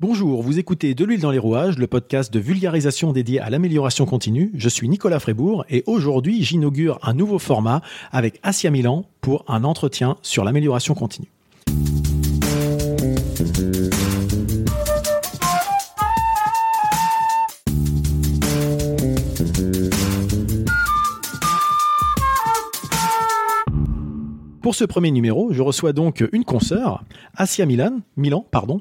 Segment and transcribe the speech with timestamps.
[0.00, 4.06] Bonjour, vous écoutez De l'huile dans les rouages, le podcast de vulgarisation dédié à l'amélioration
[4.06, 4.52] continue.
[4.54, 7.82] Je suis Nicolas Frébourg et aujourd'hui j'inaugure un nouveau format
[8.12, 11.26] avec Asia Milan pour un entretien sur l'amélioration continue.
[24.62, 27.02] Pour ce premier numéro, je reçois donc une consoeur,
[27.34, 28.80] Asia Milan, Milan, pardon,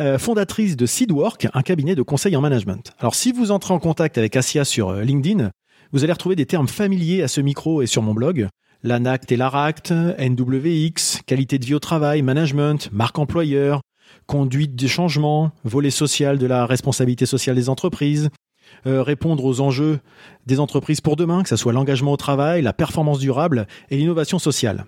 [0.00, 2.92] euh, fondatrice de Seedwork, un cabinet de conseil en management.
[2.98, 5.50] Alors si vous entrez en contact avec Asia sur euh, LinkedIn,
[5.92, 8.48] vous allez retrouver des termes familiers à ce micro et sur mon blog.
[8.82, 13.80] L'ANACT et l'ARACT, NWX, qualité de vie au travail, management, marque employeur,
[14.26, 18.30] conduite du changement, volet social de la responsabilité sociale des entreprises,
[18.86, 20.00] euh, répondre aux enjeux
[20.46, 24.38] des entreprises pour demain, que ce soit l'engagement au travail, la performance durable et l'innovation
[24.38, 24.86] sociale.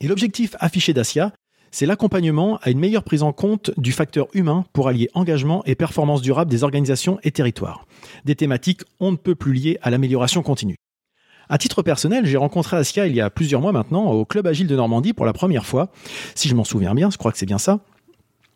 [0.00, 1.32] Et l'objectif affiché d'Asia,
[1.70, 5.74] c'est l'accompagnement à une meilleure prise en compte du facteur humain pour allier engagement et
[5.74, 7.86] performance durable des organisations et territoires.
[8.24, 10.76] Des thématiques on ne peut plus liées à l'amélioration continue.
[11.48, 14.66] À titre personnel, j'ai rencontré Asia il y a plusieurs mois maintenant au Club Agile
[14.66, 15.90] de Normandie pour la première fois.
[16.34, 17.80] Si je m'en souviens bien, je crois que c'est bien ça.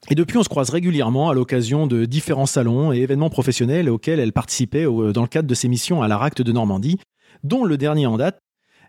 [0.09, 4.19] Et depuis, on se croise régulièrement à l'occasion de différents salons et événements professionnels auxquels
[4.19, 6.99] elle participait dans le cadre de ses missions à l'ARACT de Normandie,
[7.45, 8.41] dont le dernier en date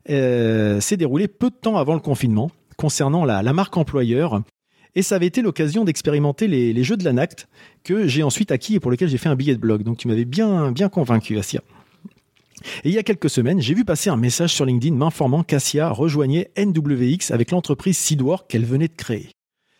[0.09, 2.50] euh, s'est déroulé peu de temps avant le confinement
[2.82, 4.42] concernant la, marque employeur.
[4.96, 7.48] Et ça avait été l'occasion d'expérimenter les, jeux de l'ANACT
[7.84, 9.84] que j'ai ensuite acquis et pour lesquels j'ai fait un billet de blog.
[9.84, 11.62] Donc tu m'avais bien, bien convaincu, Asia.
[12.84, 15.90] Et il y a quelques semaines, j'ai vu passer un message sur LinkedIn m'informant qu'Asia
[15.90, 19.30] rejoignait NWX avec l'entreprise Seedwork qu'elle venait de créer.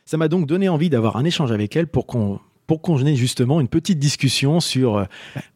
[0.06, 3.60] Ça m'a donc donné envie d'avoir un échange avec elle pour qu'on pour ait justement
[3.60, 5.06] une petite discussion sur euh,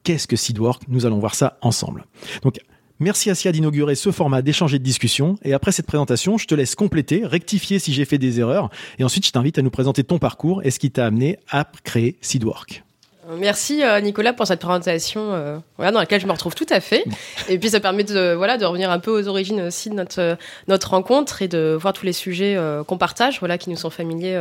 [0.04, 0.84] qu'est-ce que Seedwork?
[0.90, 2.04] Nous allons voir ça ensemble.
[2.44, 2.60] Donc
[3.00, 5.36] Merci Asia d'inaugurer ce format d'échange et de discussion.
[5.44, 8.70] Et après cette présentation, je te laisse compléter, rectifier si j'ai fait des erreurs.
[9.00, 11.70] Et ensuite, je t'invite à nous présenter ton parcours et ce qui t'a amené à
[11.84, 12.85] créer Seedwork.
[13.28, 16.80] Merci euh, Nicolas pour cette présentation euh, voilà, dans laquelle je me retrouve tout à
[16.80, 17.04] fait.
[17.50, 20.22] Et puis ça permet de, voilà, de revenir un peu aux origines aussi de notre,
[20.22, 20.36] euh,
[20.68, 22.58] notre rencontre et de voir tous les sujets
[22.88, 24.36] qu'on partage, voilà, qui nous sont familiers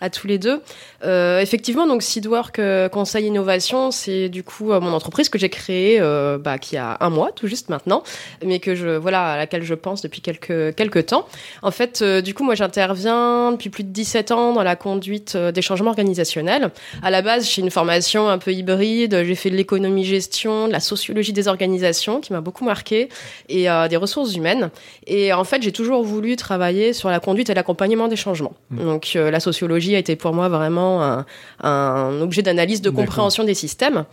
[0.00, 0.60] à tous les deux.
[1.02, 6.00] effectivement, donc Seedwork Conseil Innovation, c'est du coup mon entreprise que j'ai créée
[6.40, 8.02] bah, qui a un mois tout juste maintenant,
[8.44, 11.26] mais que je, voilà, à laquelle je pense depuis quelques, quelques temps.
[11.62, 15.62] En fait, du coup, moi j'interviens depuis plus de 17 ans dans la conduite des
[15.62, 16.70] changements organisationnels.
[17.02, 19.22] À la base, j'ai une formation un peu hybride.
[19.24, 23.08] J'ai fait de l'économie-gestion, de la sociologie des organisations, qui m'a beaucoup marqué,
[23.48, 24.70] et euh, des ressources humaines.
[25.06, 28.54] Et en fait, j'ai toujours voulu travailler sur la conduite et l'accompagnement des changements.
[28.70, 28.84] Mmh.
[28.84, 31.26] Donc, euh, la sociologie a été pour moi vraiment un,
[31.62, 34.04] un objet d'analyse, de compréhension des systèmes.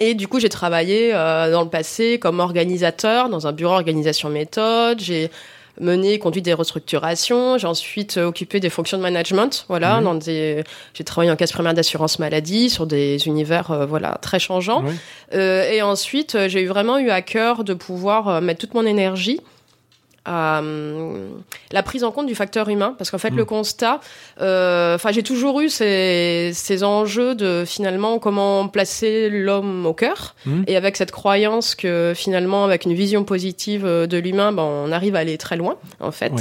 [0.00, 4.28] Et du coup, j'ai travaillé euh, dans le passé comme organisateur dans un bureau organisation
[4.28, 5.00] méthode.
[5.00, 5.30] J'ai
[5.80, 7.58] mené, conduit des restructurations.
[7.58, 9.64] J'ai ensuite euh, occupé des fonctions de management.
[9.68, 10.64] Voilà, dans des,
[10.94, 14.84] j'ai travaillé en caisse primaire d'assurance maladie sur des univers, euh, voilà, très changeants.
[15.34, 19.40] Euh, et ensuite, j'ai vraiment eu à cœur de pouvoir mettre toute mon énergie
[20.28, 21.28] euh,
[21.72, 23.46] la prise en compte du facteur humain, parce qu'en fait le mm.
[23.46, 24.00] constat,
[24.40, 30.34] euh, enfin j'ai toujours eu ces, ces, enjeux de finalement comment placer l'homme au cœur,
[30.44, 30.62] mm.
[30.66, 34.92] et avec cette croyance que finalement avec une vision positive euh, de l'humain, ben, on
[34.92, 36.32] arrive à aller très loin en fait,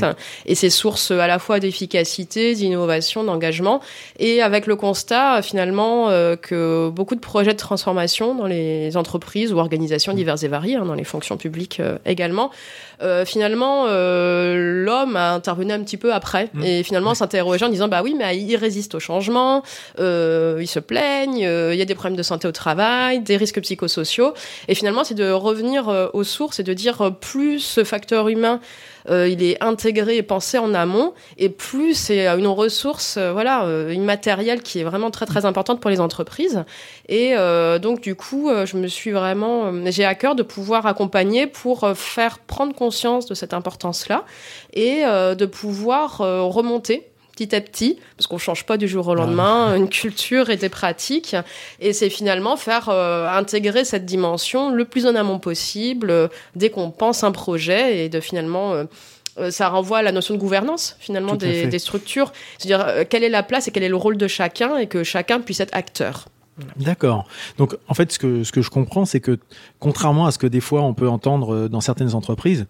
[0.46, 3.82] et c'est source à la fois d'efficacité, d'innovation, d'engagement,
[4.20, 6.08] et avec le constat finalement
[6.42, 10.18] que beaucoup de projets de transformation dans les entreprises ou organisations mm.
[10.18, 12.52] diverses et variées, hein, dans les fonctions publiques également,
[13.26, 16.64] finalement euh, l'homme a intervenu un petit peu après mmh.
[16.64, 19.64] et finalement s'interrogeait en disant bah oui, mais il résiste au changement,
[20.00, 23.38] euh, il se plaigne, euh, il y a des problèmes de santé au travail, des
[23.38, 24.34] risques psychosociaux.
[24.68, 28.60] Et finalement, c'est de revenir aux sources et de dire plus ce facteur humain
[29.10, 33.66] euh, il est intégré et pensé en amont, et plus c'est une ressource, euh, voilà,
[33.66, 36.64] euh, immatérielle qui est vraiment très très importante pour les entreprises.
[37.08, 37.36] Et
[37.82, 42.40] donc du coup, je me suis vraiment, j'ai à cœur de pouvoir accompagner pour faire
[42.40, 44.26] prendre conscience de cette importance-là
[44.74, 49.76] et de pouvoir remonter petit à petit, parce qu'on change pas du jour au lendemain,
[49.78, 51.36] une culture et des pratiques.
[51.80, 57.24] Et c'est finalement faire intégrer cette dimension le plus en amont possible dès qu'on pense
[57.24, 58.86] un projet et de finalement
[59.38, 62.32] euh, ça renvoie à la notion de gouvernance finalement des, des, structures.
[62.58, 65.04] C'est-à-dire euh, quelle est la place et quel est le rôle de chacun et que
[65.04, 66.28] chacun puisse être acteur.
[66.78, 67.26] D'accord.
[67.58, 69.40] Donc en fait, ce que ce que je comprends, c'est que
[69.80, 72.66] contrairement à ce que des fois on peut entendre euh, dans certaines entreprises,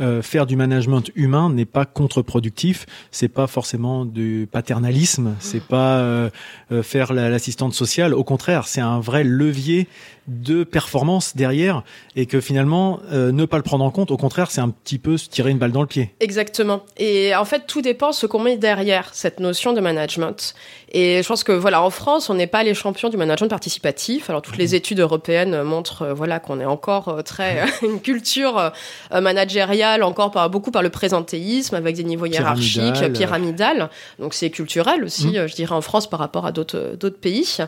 [0.00, 2.86] euh, faire du management humain n'est pas contre-productif.
[3.12, 5.36] C'est pas forcément du paternalisme.
[5.38, 6.30] C'est pas euh,
[6.72, 8.12] euh, faire la- l'assistante sociale.
[8.12, 9.86] Au contraire, c'est un vrai levier
[10.26, 11.84] de performance derrière,
[12.14, 14.10] et que finalement euh, ne pas le prendre en compte.
[14.10, 16.12] Au contraire, c'est un petit peu se tirer une balle dans le pied.
[16.20, 16.82] Exactement.
[16.98, 20.54] Et en fait, tout dépend ce qu'on met derrière cette notion de management.
[20.92, 24.30] Et je pense que voilà, en France, on n'est pas les champions du management participatif.
[24.30, 28.72] Alors toutes les études européennes montrent euh, voilà qu'on est encore euh, très une culture
[29.12, 33.90] euh, managériale encore par beaucoup par le présentéisme avec des niveaux hiérarchiques Pyramidal.
[34.18, 37.58] Donc c'est culturel aussi, euh, je dirais en France par rapport à d'autres d'autres pays.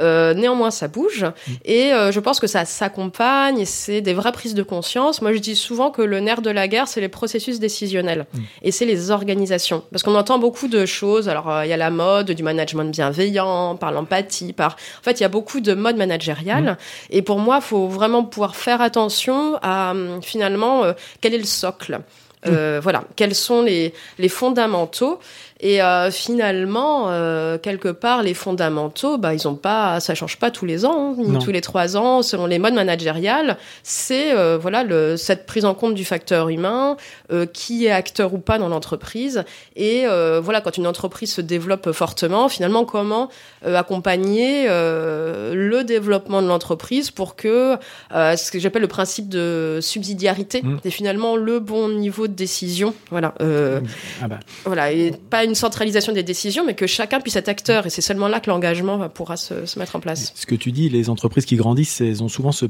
[0.00, 1.26] Euh, néanmoins, ça bouge
[1.64, 5.22] et euh, je pense que ça s'accompagne et c'est des vraies prises de conscience.
[5.22, 8.26] Moi, je dis souvent que le nerf de la guerre, c'est les processus décisionnels
[8.62, 9.82] et c'est les organisations.
[9.90, 11.28] Parce qu'on entend beaucoup de choses.
[11.28, 14.76] Alors, euh, il y a la mode du management bienveillant, par l'empathie, par.
[15.00, 16.76] En fait, il y a beaucoup de modes managériales.
[17.10, 21.38] Et pour moi, il faut vraiment pouvoir faire attention à hum, finalement euh, quel est
[21.38, 22.00] le socle.
[22.46, 25.18] Euh, Voilà, quels sont les, les fondamentaux
[25.60, 30.50] et euh, finalement, euh, quelque part, les fondamentaux, bah, ils ont pas, ça change pas
[30.50, 33.56] tous les ans, hein, ni tous les trois ans, selon les modes managériales.
[33.82, 36.96] C'est euh, voilà le, cette prise en compte du facteur humain,
[37.32, 39.44] euh, qui est acteur ou pas dans l'entreprise,
[39.74, 43.28] et euh, voilà quand une entreprise se développe fortement, finalement, comment
[43.66, 47.76] euh, accompagner euh, le développement de l'entreprise pour que
[48.14, 50.78] euh, ce que j'appelle le principe de subsidiarité, Mm.
[50.84, 53.34] et finalement le bon niveau de décision, voilà.
[53.40, 53.80] Euh,
[54.22, 57.86] Ah bah, voilà, et pas une centralisation des décisions, mais que chacun puisse être acteur.
[57.86, 60.32] Et c'est seulement là que l'engagement pourra se, se mettre en place.
[60.34, 62.66] ce que tu dis, les entreprises qui grandissent, elles ont souvent ce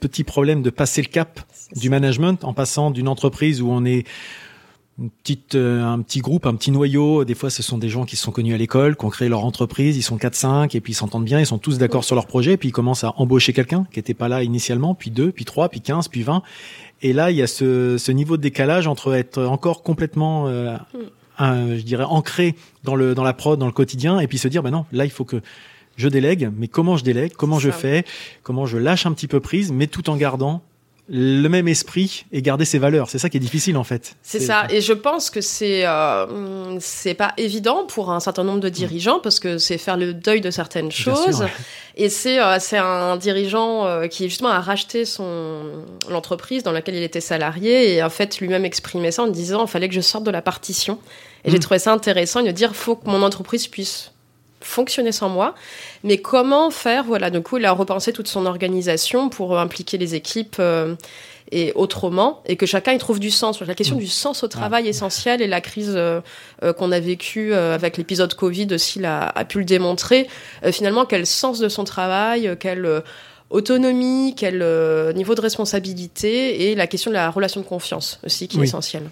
[0.00, 1.40] petit problème de passer le cap
[1.76, 4.04] du management en passant d'une entreprise où on est
[4.98, 7.24] une petite, euh, un petit groupe, un petit noyau.
[7.24, 9.28] Des fois, ce sont des gens qui se sont connus à l'école, qui ont créé
[9.28, 9.96] leur entreprise.
[9.96, 11.40] Ils sont 4-5 et puis ils s'entendent bien.
[11.40, 12.56] Ils sont tous d'accord sur leur projet.
[12.56, 15.68] Puis ils commencent à embaucher quelqu'un qui n'était pas là initialement, puis deux, puis trois,
[15.68, 16.42] puis 15, puis 20.
[17.00, 20.76] Et là, il y a ce, ce niveau de décalage entre être encore complètement, euh,
[21.38, 24.48] un- je dirais, ancré dans le dans la prod, dans le quotidien, et puis se
[24.48, 25.40] dire, ben non, là, il faut que
[25.96, 26.50] je délègue.
[26.56, 28.04] Mais comment je délègue Comment je fais
[28.42, 30.62] Comment je lâche un petit peu prise, mais tout en gardant
[31.08, 33.10] le même esprit et garder ses valeurs.
[33.10, 34.14] C'est ça qui est difficile en fait.
[34.22, 34.66] C'est ça.
[34.70, 39.18] Et je pense que c'est euh, c'est pas évident pour un certain nombre de dirigeants
[39.18, 41.40] parce que c'est faire le deuil de certaines Bien sûr, choses.
[41.42, 41.52] ouais.
[41.96, 45.62] Et c'est euh, c'est un dirigeant euh, qui justement a racheté son
[46.08, 49.68] l'entreprise dans laquelle il était salarié et en fait lui-même exprimait ça en disant il
[49.68, 50.98] fallait que je sorte de la partition.
[51.44, 51.60] Et j'ai Mm.
[51.60, 54.11] trouvé ça intéressant de dire faut que mon entreprise puisse
[54.64, 55.54] fonctionner sans moi,
[56.04, 59.98] mais comment faire Voilà, du coup, il a repensé toute son organisation pour euh, impliquer
[59.98, 60.56] les équipes.
[60.58, 60.94] euh,
[61.54, 63.60] et autrement, et que chacun y trouve du sens.
[63.60, 63.98] La question Mm.
[63.98, 66.22] du sens au travail est essentielle, et la crise euh,
[66.62, 70.28] euh, qu'on a vécue avec l'épisode Covid aussi l'a, a pu le démontrer.
[70.70, 73.00] Finalement, quel sens de son travail, quelle euh,
[73.50, 78.48] autonomie, quel euh, niveau de responsabilité, et la question de la relation de confiance aussi
[78.48, 78.62] qui Oui.
[78.62, 79.10] est essentielle.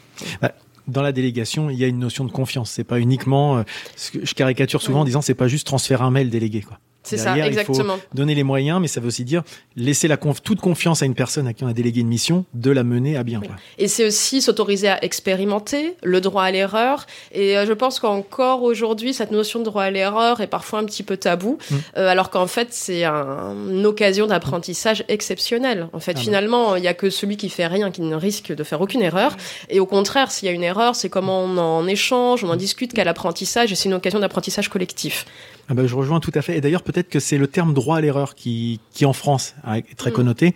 [0.91, 2.71] Dans la délégation, il y a une notion de confiance.
[2.71, 3.59] C'est pas uniquement.
[3.59, 3.63] euh,
[3.97, 6.63] je caricature souvent en disant, c'est pas juste transférer un mail délégué.
[6.63, 6.79] Quoi.
[7.03, 7.99] C'est ça, il faut exactement.
[8.15, 9.43] Donner les moyens, mais ça veut aussi dire
[9.75, 12.45] laisser la conf- toute confiance à une personne à qui on a délégué une mission,
[12.55, 13.41] de la mener à bien.
[13.79, 17.07] Et c'est aussi s'autoriser à expérimenter, le droit à l'erreur.
[17.33, 20.85] Et euh, je pense qu'encore aujourd'hui, cette notion de droit à l'erreur est parfois un
[20.85, 21.75] petit peu tabou, Mm.
[21.97, 25.89] euh, alors qu'en fait, c'est un- une occasion d'apprentissage exceptionnelle.
[25.93, 28.53] En fait, Ah finalement, il y a que celui qui fait rien qui ne risque
[28.55, 29.37] de faire aucune erreur.
[29.69, 32.57] Et au contraire, s'il y a une erreur, c'est comment on en échange, on en
[32.57, 35.25] discute, quel apprentissage, et c'est une occasion d'apprentissage collectif.
[35.71, 36.59] Ah bah, je rejoins tout à fait.
[36.59, 39.97] Et d'ailleurs, peut-être que c'est le terme droit à l'erreur qui, qui en France est
[39.97, 40.15] très Mm.
[40.15, 40.55] connoté,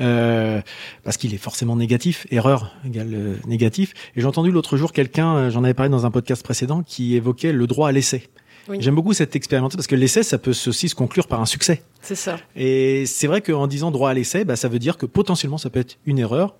[0.00, 0.60] euh,
[1.02, 2.26] parce qu'il est forcément négatif.
[2.30, 3.94] Erreur égale euh, négatif.
[4.14, 7.16] Et j'ai entendu l'autre jour quelqu'un, euh, j'en avais parlé dans un podcast précédent, qui
[7.16, 8.28] évoquait le droit à l'essai.
[8.68, 8.76] Oui.
[8.80, 11.82] J'aime beaucoup cette expérimentation parce que l'essai, ça peut aussi se conclure par un succès.
[12.02, 12.36] C'est ça.
[12.54, 15.70] Et c'est vrai qu'en disant droit à l'essai, bah, ça veut dire que potentiellement ça
[15.70, 16.54] peut être une erreur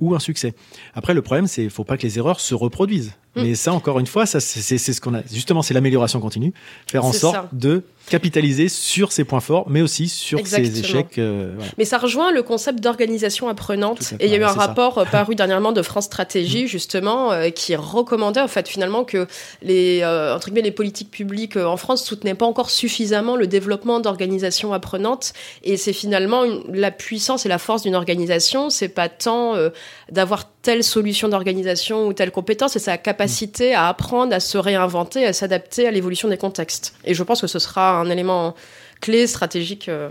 [0.00, 0.54] ou un succès.
[0.94, 3.12] Après, le problème, c'est faut pas que les erreurs se reproduisent.
[3.36, 3.42] Mm.
[3.42, 5.22] Mais ça, encore une fois, ça c'est c'est- c'est ce qu'on a.
[5.32, 6.52] Justement, c'est l'amélioration continue,
[6.86, 7.48] faire en sorte ça.
[7.52, 10.74] de capitaliser sur ses points forts, mais aussi sur Exactement.
[10.74, 11.18] ses échecs.
[11.18, 11.70] euh, voilà.
[11.78, 14.12] Mais ça rejoint le concept d'organisation apprenante.
[14.20, 14.60] Et il y a eu un ça.
[14.60, 19.26] rapport euh, paru dernièrement de France Stratégie, justement, euh, qui recommandait en fait finalement que
[19.62, 24.00] les, euh, entre guillemets, les politiques publiques en France soutenaient pas encore suffisamment le développement
[24.00, 25.32] d'organisations apprenantes.
[25.62, 28.68] Et c'est finalement une- la puissance et la force d'une organisation.
[28.70, 29.54] C'est pas tant
[30.10, 35.24] d'avoir telle solution d'organisation ou telle compétence, c'est sa capacité à apprendre, à se réinventer,
[35.26, 36.94] à s'adapter à l'évolution des contextes.
[37.04, 38.54] Et je pense que ce sera un élément
[39.00, 39.88] clé stratégique.
[39.88, 40.08] euh,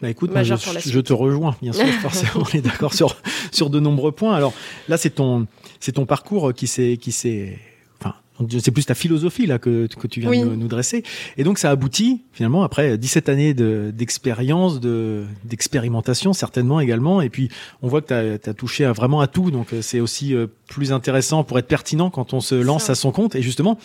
[0.00, 3.16] Bah écoute, moi, Majeur je, je te rejoins, bien sûr, forcément, on est d'accord sur
[3.52, 4.34] sur de nombreux points.
[4.34, 4.52] Alors
[4.88, 5.46] là, c'est ton
[5.80, 7.58] c'est ton parcours qui s'est qui s'est
[8.00, 8.14] enfin
[8.60, 11.04] c'est plus ta philosophie là que, que tu viens de nous, dresser.
[11.36, 17.20] Et donc ça aboutit finalement après 17 années d'expérience, de, d'expérimentation certainement également.
[17.20, 17.48] Et puis
[17.82, 20.34] on voit que tu as, touché vraiment à tout, donc c'est aussi
[20.68, 23.36] plus intéressant pour être pertinent quand on se lance à son compte.
[23.36, 23.78] Et justement,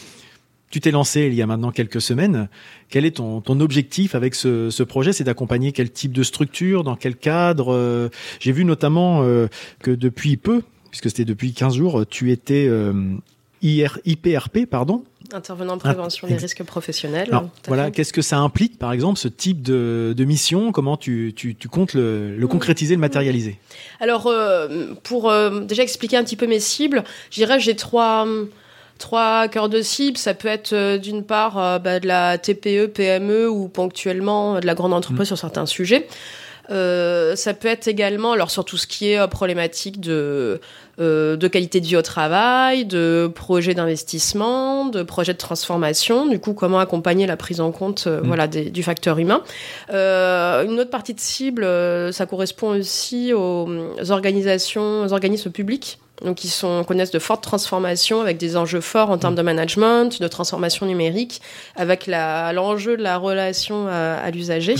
[0.69, 2.47] tu t'es lancé il y a maintenant quelques semaines.
[2.89, 5.13] Quel est ton, ton objectif avec ce, ce projet?
[5.13, 7.73] C'est d'accompagner quel type de structure, dans quel cadre?
[7.73, 8.09] Euh,
[8.39, 9.47] J'ai vu notamment euh,
[9.81, 10.61] que depuis peu,
[10.91, 12.93] puisque c'était depuis 15 jours, tu étais euh,
[13.61, 15.03] IR, IPRP, pardon.
[15.31, 17.29] Intervenant en prévention des risques professionnels.
[17.67, 20.71] voilà, qu'est-ce que ça implique, par exemple, ce type de, de mission?
[20.71, 23.59] Comment tu, tu, tu comptes le, le, concrétiser, le matérialiser?
[23.99, 24.31] Alors,
[25.03, 25.31] pour
[25.67, 28.25] déjà expliquer un petit peu mes cibles, je dirais j'ai trois
[28.99, 32.87] Trois cœurs de cible, ça peut être euh, d'une part euh, bah, de la TPE,
[32.87, 35.25] PME ou ponctuellement de la grande entreprise mmh.
[35.25, 36.05] sur certains sujets.
[36.69, 40.59] Euh, ça peut être également, alors sur tout ce qui est problématique de
[40.97, 46.25] de qualité de vie au travail, de projets d'investissement, de projets de transformation.
[46.25, 48.19] Du coup, comment accompagner la prise en compte, mmh.
[48.25, 49.41] voilà, du facteur humain.
[49.87, 51.65] une autre partie de cible,
[52.11, 58.21] ça correspond aussi aux organisations, aux organismes publics donc ils sont, connaissent de fortes transformations
[58.21, 61.41] avec des enjeux forts en termes de management, de transformation numérique,
[61.75, 64.75] avec l'enjeu de la relation à, l'usager.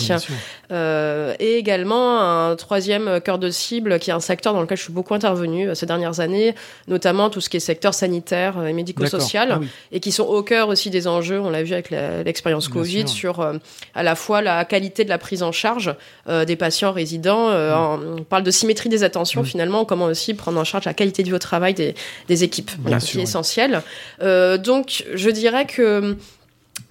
[0.72, 4.84] Euh, et également un troisième cœur de cible qui est un secteur dans lequel je
[4.84, 6.56] suis beaucoup intervenue euh, ces dernières années,
[6.88, 10.70] notamment tout ce qui est secteur sanitaire et médico-social, ah et qui sont au cœur
[10.70, 13.54] aussi des enjeux, on l'a vu avec l'expérience Covid, sur euh,
[13.96, 15.96] à la fois la qualité de la prise en charge
[16.28, 17.50] euh, des patients résidents.
[17.50, 21.29] on parle de symétrie des attentions finalement, comment aussi prendre en charge la qualité du
[21.38, 21.94] travail des,
[22.28, 23.82] des équipes, voilà, qui est essentiel.
[24.20, 26.18] donc je dirais que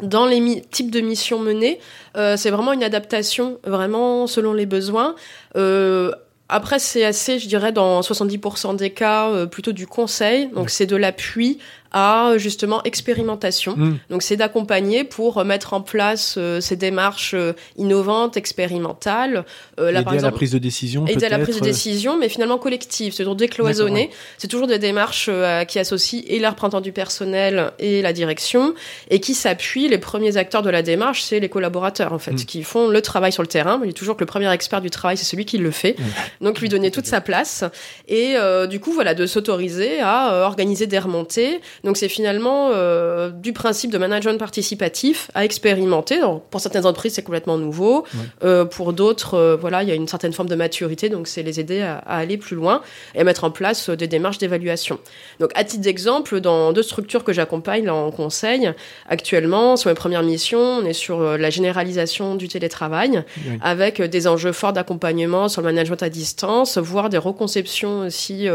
[0.02, 1.80] dans les types de missions menées,
[2.16, 5.14] euh, c'est vraiment une adaptation, vraiment selon les besoins.
[5.56, 6.12] Euh,
[6.48, 10.48] après, c'est assez, je dirais, dans 70% des cas, euh, plutôt du conseil.
[10.48, 11.58] Donc, c'est de l'appui
[11.92, 13.76] à justement expérimentation.
[13.76, 13.98] Mm.
[14.10, 19.44] Donc c'est d'accompagner pour mettre en place euh, ces démarches euh, innovantes, expérimentales.
[19.80, 21.06] Euh, là, par exemple, à la prise de décision.
[21.06, 24.10] Aider à la prise de décision, mais finalement collective, c'est toujours décloisonné.
[24.36, 25.30] C'est toujours des démarches
[25.66, 28.74] qui associent et l'air printemps du personnel et la direction
[29.10, 29.88] et qui s'appuient.
[29.88, 32.44] Les premiers acteurs de la démarche, c'est les collaborateurs en fait, mm.
[32.44, 33.80] qui font le travail sur le terrain.
[33.82, 35.96] Il dit toujours que le premier expert du travail, c'est celui qui le fait.
[36.40, 37.64] Donc lui donner toute sa place
[38.08, 38.36] et
[38.68, 43.90] du coup voilà de s'autoriser à organiser des remontées donc c'est finalement euh, du principe
[43.90, 46.20] de management participatif à expérimenter.
[46.50, 48.04] pour certaines entreprises, c'est complètement nouveau.
[48.44, 51.42] Euh, pour d'autres, euh, voilà, il y a une certaine forme de maturité, donc c'est
[51.42, 52.82] les aider à, aller plus loin
[53.14, 54.98] et à mettre en place des démarches d'évaluation.
[55.40, 58.72] Donc à titre d'exemple, dans deux structures que j'accompagne en conseil,
[59.08, 63.22] actuellement, sur mes premières missions, on est sur la généralisation du télétravail,
[63.60, 68.48] avec des enjeux forts d'accompagnement sur le management à distance, voire des reconceptions aussi,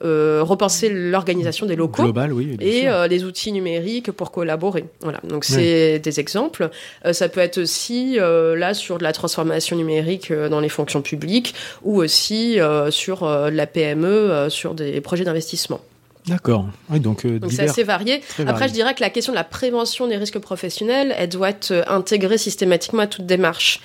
[0.00, 2.02] repenser l'organisation des locaux.
[2.02, 4.84] Global, oui et euh, les outils numériques pour collaborer.
[5.00, 6.70] Voilà, donc c'est des exemples.
[7.04, 11.02] Euh, ça peut être aussi euh, là sur de la transformation numérique dans les fonctions
[11.02, 12.58] publiques ou aussi
[12.90, 15.80] sur la PME, sur des projets d'investissement.
[16.26, 16.66] D'accord.
[16.90, 18.20] Oui, donc, c'est assez varié.
[18.46, 21.84] Après, je dirais que la question de la prévention des risques professionnels, elle doit être
[21.88, 23.80] intégrée systématiquement à toute démarche.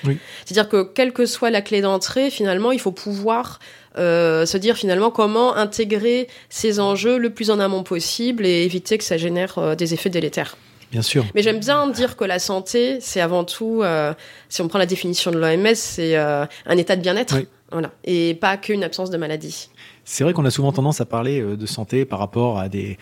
[0.46, 3.60] C'est-à-dire que quelle que soit la clé d'entrée, finalement, il faut pouvoir
[3.98, 8.98] euh, se dire finalement comment intégrer ces enjeux le plus en amont possible et éviter
[8.98, 10.56] que ça génère euh, des effets délétères.
[10.92, 11.26] Bien sûr.
[11.36, 14.14] Mais j'aime bien dire que la santé, c'est avant tout, euh,
[14.48, 17.36] si on prend la définition de l'OMS, c'est un état de bien-être.
[17.72, 17.92] Voilà.
[18.04, 19.70] Et pas qu'une absence de maladie.
[20.04, 22.98] C'est vrai qu'on a souvent tendance à parler de santé par rapport à des,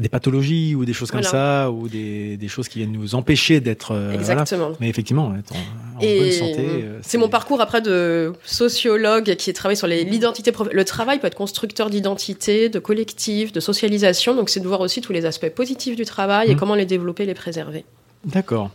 [0.00, 3.60] des pathologies ou des choses comme ça, ou des, des, choses qui viennent nous empêcher
[3.60, 3.92] d'être.
[3.92, 4.72] Euh, Exactement.
[4.80, 6.58] Mais effectivement, en, bonne santé.
[6.58, 10.52] Euh, c'est mon parcours après de sociologue qui travaille sur l'identité.
[10.72, 14.34] Le travail peut être constructeur d'identité, de collectif, de socialisation.
[14.34, 16.58] Donc c'est de voir aussi tous les aspects positifs du travail et mmh.
[16.58, 17.84] comment les développer, les préserver.
[18.24, 18.70] D'accord.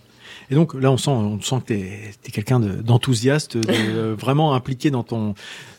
[0.50, 4.92] Et donc là, on sent, on sent que tu es, quelqu'un d'enthousiaste, de, vraiment impliqué
[4.92, 5.36] dans ton,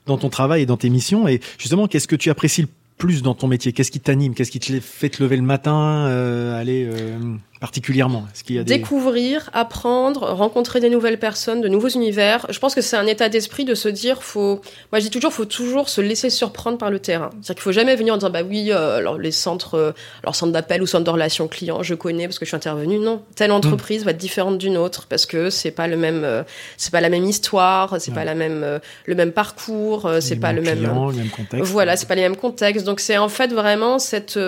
[0.06, 1.28] dans ton travail et dans tes missions.
[1.28, 2.68] Et justement, qu'est-ce que tu apprécies le
[2.98, 3.72] plus dans ton métier?
[3.72, 4.34] Qu'est-ce qui t'anime?
[4.34, 7.18] Qu'est-ce qui te fait te lever le matin, euh, aller euh,
[7.66, 12.46] particulièrement ce qu'il y a Découvrir, apprendre, rencontrer des nouvelles personnes, de nouveaux univers.
[12.48, 14.60] Je pense que c'est un état d'esprit de se dire, faut,
[14.92, 17.30] moi je dis toujours, faut toujours se laisser surprendre par le terrain.
[17.32, 19.90] C'est-à-dire qu'il faut jamais venir en disant, bah oui, euh, alors les centres, euh,
[20.22, 23.00] alors centre d'appel ou centre de relations clients, je connais parce que je suis intervenu.
[23.00, 26.44] Non, telle entreprise va être différente d'une autre parce que c'est pas le même, euh,
[26.76, 30.62] c'est pas la même histoire, c'est pas la même, le même parcours, c'est pas le
[30.62, 31.68] même, le même contexte.
[31.72, 32.86] Voilà, c'est pas les mêmes contextes.
[32.86, 34.38] Donc c'est en fait vraiment cette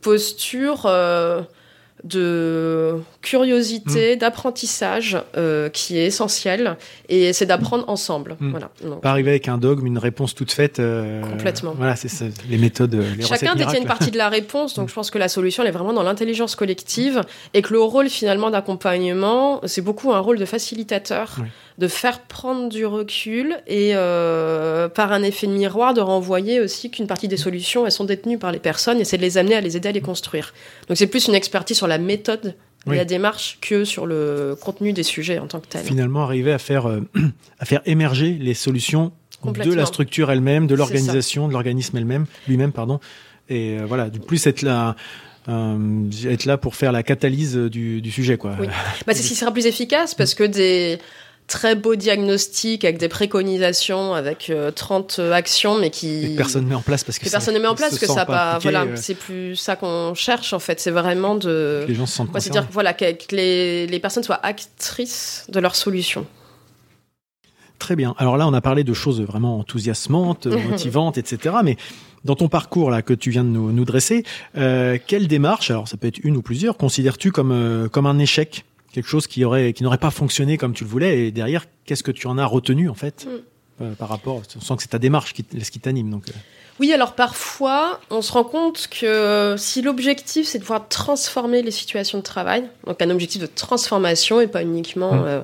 [0.00, 0.86] posture
[2.04, 6.76] de curiosité, d'apprentissage euh, qui est essentiel
[7.08, 8.36] et c'est d'apprendre ensemble.
[8.40, 8.50] Mm.
[8.50, 8.70] Voilà.
[8.84, 10.80] Donc, Pas arriver avec un dogme, une réponse toute faite.
[10.80, 11.72] euh, Complètement.
[11.76, 14.94] Voilà, c'est ça, les méthodes, les Chacun détient une partie de la réponse, donc je
[14.94, 17.22] pense que la solution elle est vraiment dans l'intelligence collective
[17.54, 21.46] et que le rôle finalement d'accompagnement, c'est beaucoup un rôle de facilitateur, Oui.
[21.78, 26.90] De faire prendre du recul et euh, par un effet de miroir de renvoyer aussi
[26.90, 29.56] qu'une partie des solutions elles sont détenues par les personnes et c'est de les amener
[29.56, 30.54] à les aider à les construire.
[30.88, 32.54] Donc c'est plus une expertise sur la méthode
[32.86, 32.94] Oui.
[32.94, 35.84] et la démarche que sur le contenu des sujets en tant que tel.
[35.84, 37.00] Finalement, arriver à faire, euh,
[37.58, 39.12] à faire émerger les solutions
[39.44, 43.00] de la structure elle-même, de l'organisation, de l'organisme elle-même, lui-même, pardon.
[43.48, 44.96] Et euh, voilà, du plus être là,
[45.48, 48.56] euh, être là pour faire la catalyse du, du sujet, quoi.
[48.58, 48.68] Oui.
[49.06, 50.98] Bah, c'est ce qui sera plus efficace parce que des
[51.46, 56.64] très beaux diagnostics avec des préconisations, avec euh, 30 actions, mais Et qui que personne
[56.64, 58.24] ne met en place parce que que ça- personne ne met en place, que ça
[58.24, 60.80] pas, appliqué, voilà, euh, c'est plus ça qu'on cherche en fait.
[60.80, 62.68] C'est vraiment de, que les gens se sentent Ouais, c'est dire concernés.
[62.68, 66.26] que, voilà que, que les, les personnes soient actrices de leurs solutions.
[67.78, 68.14] Très bien.
[68.18, 71.56] Alors là, on a parlé de choses vraiment enthousiasmantes, motivantes, etc.
[71.62, 71.76] Mais
[72.24, 74.24] dans ton parcours là que tu viens de nous, nous dresser,
[74.56, 78.18] euh, quelle démarche, alors ça peut être une ou plusieurs, considères-tu comme euh, comme un
[78.18, 81.66] échec, quelque chose qui aurait qui n'aurait pas fonctionné comme tu le voulais Et derrière,
[81.84, 83.82] qu'est-ce que tu en as retenu en fait Mm.
[83.82, 86.08] euh, par rapport On sent que c'est ta démarche qui, ce qui t'anime.
[86.10, 86.32] Donc, euh,
[86.80, 91.72] Oui, alors parfois, on se rend compte que si l'objectif c'est de pouvoir transformer les
[91.72, 95.24] situations de travail, donc un objectif de transformation et pas uniquement Mm.
[95.26, 95.40] euh,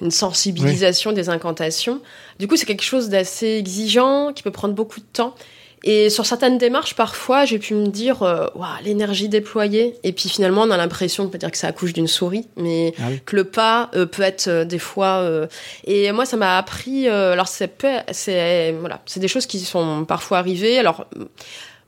[0.00, 2.00] une sensibilisation des incantations,
[2.40, 5.34] du coup c'est quelque chose d'assez exigeant qui peut prendre beaucoup de temps.
[5.86, 8.48] Et sur certaines démarches, parfois, j'ai pu me dire, Waouh,
[8.84, 9.94] l'énergie déployée.
[10.02, 12.94] Et puis finalement, on a l'impression, on peut dire que ça accouche d'une souris, mais
[12.98, 13.20] Ah oui.
[13.26, 15.18] que le pas euh, peut être euh, des fois.
[15.18, 15.46] euh,
[15.86, 17.06] Et moi, ça m'a appris.
[17.06, 17.70] euh, alors, c'est
[18.80, 20.78] voilà, c'est des choses qui sont parfois arrivées.
[20.78, 21.06] Alors.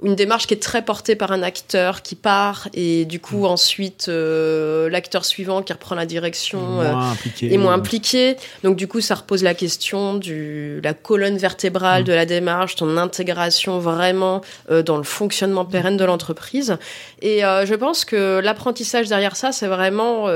[0.03, 4.07] Une démarche qui est très portée par un acteur qui part et du coup ensuite
[4.09, 7.55] euh, l'acteur suivant qui reprend la direction euh, moins impliqué.
[7.55, 8.37] est moins impliqué.
[8.63, 12.05] Donc du coup, ça repose la question du la colonne vertébrale Mm.
[12.05, 16.77] de la démarche, ton intégration vraiment euh, dans le fonctionnement pérenne de l'entreprise.
[17.23, 20.27] Et euh, je pense que l'apprentissage derrière ça, c'est vraiment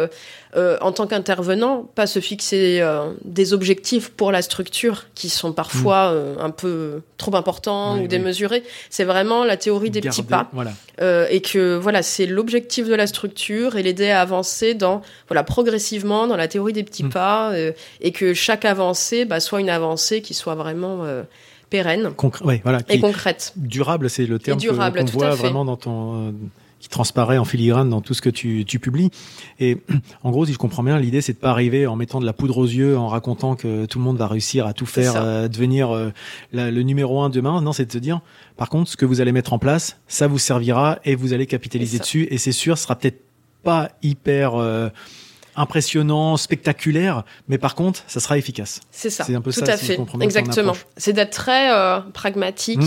[0.57, 5.52] euh, en tant qu'intervenant, pas se fixer euh, des objectifs pour la structure qui sont
[5.52, 7.92] parfois euh, un peu trop importants.
[7.95, 8.09] Oui, ou oui.
[8.09, 8.62] démesurés.
[8.88, 10.49] C'est vraiment la théorie des petits pas.
[10.52, 10.73] Voilà.
[11.30, 16.26] Et que voilà, c'est l'objectif de la structure et l'aider à avancer dans voilà progressivement
[16.26, 17.11] dans la théorie des petits Mm.
[17.11, 17.52] pas
[18.00, 21.04] et que chaque avancée bah, soit une avancée qui soit vraiment
[21.71, 22.80] pérenne Concr- ouais, voilà.
[22.88, 23.52] et concrète.
[23.57, 26.35] durable, c'est le terme qu'on tout voit vraiment dans ton
[26.80, 29.10] qui transparaît en filigrane dans tout ce que tu, tu publies.
[29.60, 29.76] Et
[30.25, 32.32] en gros, si je comprends bien, l'idée c'est de pas arriver en mettant de la
[32.32, 35.23] poudre aux yeux, en racontant que tout le monde va réussir à tout faire, ça.
[35.23, 36.10] euh, devenir euh,
[36.52, 37.60] la- le numéro un demain.
[37.60, 38.21] Non, c'est de se dire,
[38.56, 41.47] par contre, ce que vous allez mettre en place, ça vous servira et vous allez
[41.47, 42.26] capitaliser dessus.
[42.30, 43.21] Et c'est sûr, ce sera peut-être
[43.62, 44.88] pas hyper euh,
[45.56, 48.80] impressionnant, spectaculaire, mais par contre, ça sera efficace.
[48.90, 49.25] C'est ça.
[49.25, 49.99] C'est un peu Tout ça, à si fait.
[50.21, 50.75] Exactement.
[50.97, 52.80] C'est d'être très euh, pragmatique.
[52.80, 52.86] Mm.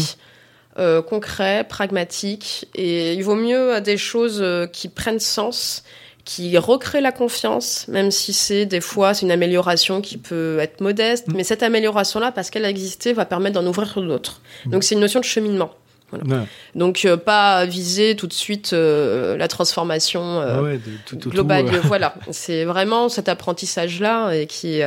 [0.80, 5.84] Euh, concret, pragmatique, et il vaut mieux des choses euh, qui prennent sens,
[6.26, 10.80] qui recréent la confiance, même si c'est des fois c'est une amélioration qui peut être
[10.82, 11.34] modeste, Mm.
[11.36, 14.42] mais cette amélioration-là, parce qu'elle a existé, va permettre d'en ouvrir d'autres.
[14.66, 14.72] Mm.
[14.72, 15.72] Donc c'est une notion de cheminement.
[16.12, 16.46] Voilà.
[16.76, 21.16] Donc euh, pas viser tout de suite euh, la transformation euh, Ah ouais, de tout,
[21.16, 21.66] tout, tout, globale.
[21.86, 24.82] voilà, c'est vraiment cet apprentissage-là et qui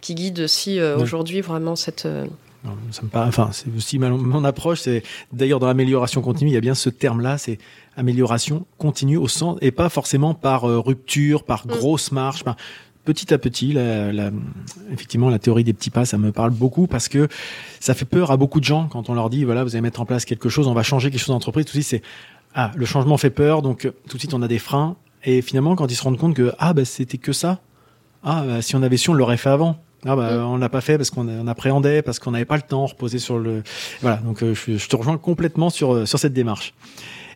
[0.00, 0.92] qui guide aussi Ouais.
[1.02, 2.06] aujourd'hui vraiment cette.
[2.90, 4.80] Ça me paraît, enfin, c'est aussi ma- mon approche.
[4.80, 7.58] C'est d'ailleurs dans l'amélioration continue, il y a bien ce terme-là, c'est
[7.96, 11.70] amélioration continue au sens et pas forcément par euh, rupture, par Mm.
[11.70, 12.44] grosse marche.
[12.44, 12.56] par-
[13.04, 14.30] petit à petit, la, la-
[14.92, 17.26] effectivement, la théorie des petits pas, ça me parle beaucoup parce que
[17.80, 20.02] ça fait peur à beaucoup de gens quand on leur dit voilà, vous allez mettre
[20.02, 21.64] en place quelque chose, on va changer quelque chose d'entreprise.
[21.64, 22.02] Tout de suite, c'est
[22.54, 24.96] ah, le changement fait peur, donc tout de suite on a des freins.
[25.24, 27.60] Et finalement, quand ils se rendent compte que ah bah c'était que ça,
[28.24, 29.78] ah bah, si on avait su, on l'aurait fait avant.
[30.06, 30.44] Ah bah Mm.
[30.44, 33.18] on l'a pas fait parce qu'on on appréhendait, parce qu'on n'avait pas le temps, reposer
[33.18, 33.62] sur le
[34.00, 34.16] voilà.
[34.18, 36.72] Donc euh, je, je te rejoins complètement sur euh, sur cette démarche.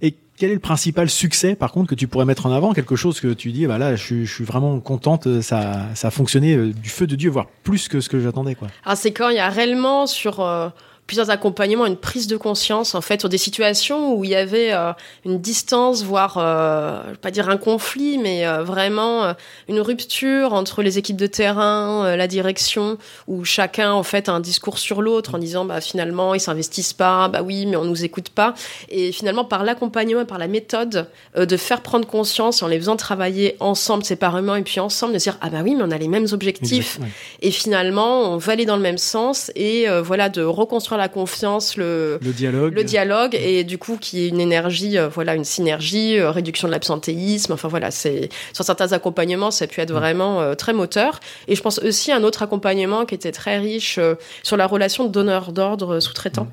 [0.01, 2.73] Et quel est le principal succès, par contre, que tu pourrais mettre en avant?
[2.73, 5.83] Quelque chose que tu dis, bah là, je, suis- je suis vraiment contente, euh, ça,
[5.95, 8.67] ça a fonctionné du feu de Dieu, voire plus que ce que j'attendais, quoi.
[8.85, 10.69] Alors c'est quand il y a réellement sur euh,
[11.07, 14.73] plusieurs accompagnements une prise de conscience en fait sur des situations où il y avait
[14.73, 14.93] euh,
[15.25, 19.33] une distance, voire euh, je vais pas dire un conflit, mais euh, vraiment euh,
[19.69, 24.41] une rupture entre les équipes de terrain, la direction, où chacun en fait a un
[24.41, 28.05] discours sur l'autre en disant bah finalement ils s'investissent pas, bah oui mais on nous
[28.05, 28.55] écoute pas,
[28.89, 33.57] et finalement par l'accompagnement, par la méthode de faire prendre conscience en les faisant travailler
[33.61, 36.27] ensemble séparément et puis ensemble de dire ah bah oui mais on a les mêmes
[36.33, 37.01] objectifs.
[37.41, 41.09] Et finalement on va aller dans le même sens et voilà de reconstruire construire la
[41.09, 45.35] confiance, le, le dialogue, le dialogue, et du coup qui est une énergie, euh, voilà,
[45.35, 47.53] une synergie, euh, réduction de l'absentéisme.
[47.53, 51.21] Enfin voilà, c'est sur certains accompagnements, ça a pu être vraiment euh, très moteur.
[51.49, 53.99] Et je pense aussi à un autre accompagnement qui était très riche
[54.43, 56.49] sur la relation donneur d'ordre sous-traitant.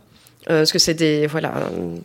[0.50, 1.54] Euh, parce que c'est des voilà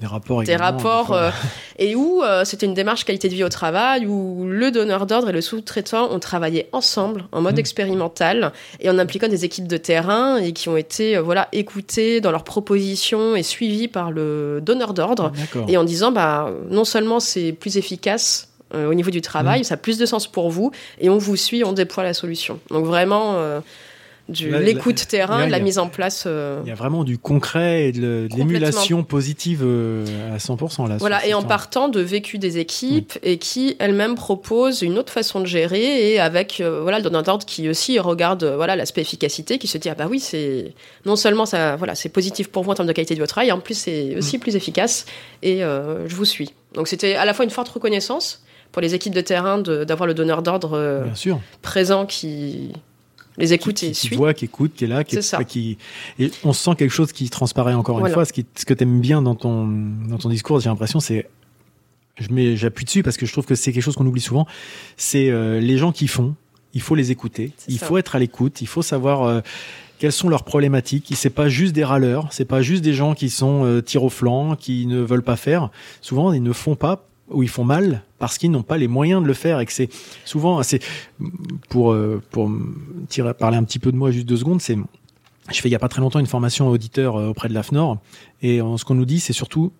[0.00, 1.30] des rapports, des rapports euh,
[1.78, 5.28] et où euh, c'était une démarche qualité de vie au travail où le donneur d'ordre
[5.28, 7.60] et le sous-traitant ont travaillé ensemble en mode mmh.
[7.60, 12.32] expérimental et en impliquant des équipes de terrain et qui ont été voilà écoutées dans
[12.32, 15.30] leurs propositions et suivies par le donneur d'ordre
[15.68, 19.64] et en disant bah non seulement c'est plus efficace au niveau du travail, mmh.
[19.64, 22.58] ça a plus de sens pour vous et on vous suit, on déploie la solution.
[22.70, 23.36] Donc vraiment
[24.28, 26.24] de l'écoute terrain, de la mise en place.
[26.26, 30.96] Euh, il y a vraiment du concret et de, l'émulation positive euh, à 100% là.
[30.96, 35.40] Voilà, et en partant de vécu des équipes et qui elles-mêmes proposent une autre façon
[35.40, 39.58] de gérer et avec euh, voilà le donneur d'ordre qui aussi regarde voilà l'aspect efficacité,
[39.58, 42.70] qui se dit ah bah oui c'est non seulement ça voilà c'est positif pour vous
[42.70, 44.40] en termes de qualité de votre travail, en plus c'est aussi mm.
[44.40, 45.04] plus efficace
[45.42, 46.52] et je vous suis.
[46.74, 50.14] Donc c'était à la fois une forte reconnaissance pour les équipes de terrain d'avoir le
[50.14, 51.04] donneur d'ordre
[51.62, 52.72] présent qui
[53.36, 55.78] les écoute et qui, qui voit, qui écoute, qui est là, qui, est, qui
[56.18, 58.24] et on sent quelque chose qui transparaît encore une fois.
[58.24, 59.66] Ce, qui, ce que tu aimes bien dans ton
[60.08, 61.26] dans ton discours, j'ai l'impression, c'est
[62.16, 64.46] je mets j'appuie dessus parce que je trouve que c'est quelque chose qu'on oublie souvent.
[64.96, 66.34] C'est euh, les gens qui font,
[66.74, 69.40] il faut les écouter, il faut être à l'écoute, il faut savoir euh,
[69.98, 71.12] quelles sont leurs problématiques.
[71.16, 74.10] C'est pas juste des râleurs, c'est pas juste des gens qui sont euh, tir au
[74.10, 75.70] flanc, qui ne veulent pas faire.
[76.00, 79.22] Souvent, ils ne font pas ou ils font mal parce qu'ils n'ont pas les moyens
[79.22, 79.88] de le faire et que c'est
[80.24, 80.80] souvent c'est
[81.68, 82.50] pour euh, pour
[83.08, 84.76] tirer, parler un petit peu de moi juste deux secondes c'est
[85.52, 87.98] je fais il y a pas très longtemps une formation auditeur euh, auprès de l'AFNOR
[88.42, 89.72] et ce qu'on nous dit c'est surtout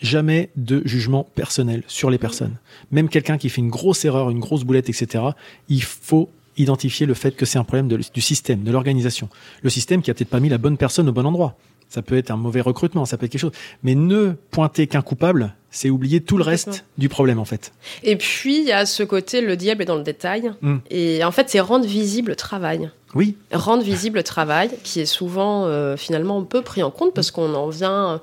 [0.00, 2.58] jamais de jugement personnel sur les personnes.
[2.90, 5.24] Même quelqu'un qui fait une grosse erreur une grosse boulette etc
[5.68, 9.28] il faut identifier le fait que c'est un problème du système de l'organisation.
[9.62, 11.56] Le système qui a peut-être pas mis la bonne personne au bon endroit
[11.88, 13.52] ça peut être un mauvais recrutement, ça peut être quelque chose.
[13.82, 17.72] Mais ne pointer qu'un coupable, c'est oublier tout le reste du problème en fait.
[18.02, 20.52] Et puis il y a ce côté le diable est dans le détail.
[20.62, 20.78] Hmm.
[20.90, 22.90] Et en fait c'est rendre visible le travail.
[23.14, 23.36] Oui.
[23.52, 27.30] Rendre visible le travail qui est souvent euh, finalement un peu pris en compte parce
[27.30, 28.18] qu'on en vient euh,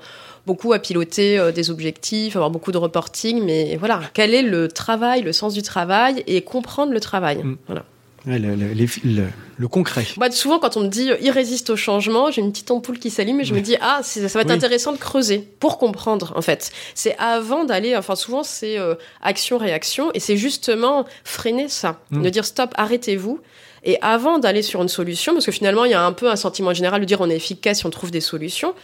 [0.46, 4.68] beaucoup à piloter euh, des objectifs, avoir beaucoup de reporting, mais voilà, quel est le
[4.68, 7.42] travail, le sens du travail et comprendre le travail.
[7.42, 7.56] Hmm.
[7.66, 7.84] Voilà
[8.26, 10.06] le, concret.
[10.16, 13.10] Moi, souvent, quand on me dit il résiste au changement, j'ai une petite ampoule qui
[13.10, 16.32] s'allume et je me dis ah, ça va être intéressant de creuser pour comprendre.
[16.36, 17.96] En fait, c'est avant d'aller.
[17.96, 22.22] Enfin, souvent, c'est euh, action-réaction et c'est justement freiner ça, mm.
[22.22, 23.40] de dire stop, arrêtez-vous.
[23.86, 26.36] Et avant d'aller sur une solution, parce que finalement, il y a un peu un
[26.36, 28.74] sentiment général de dire on est efficace si on trouve des solutions.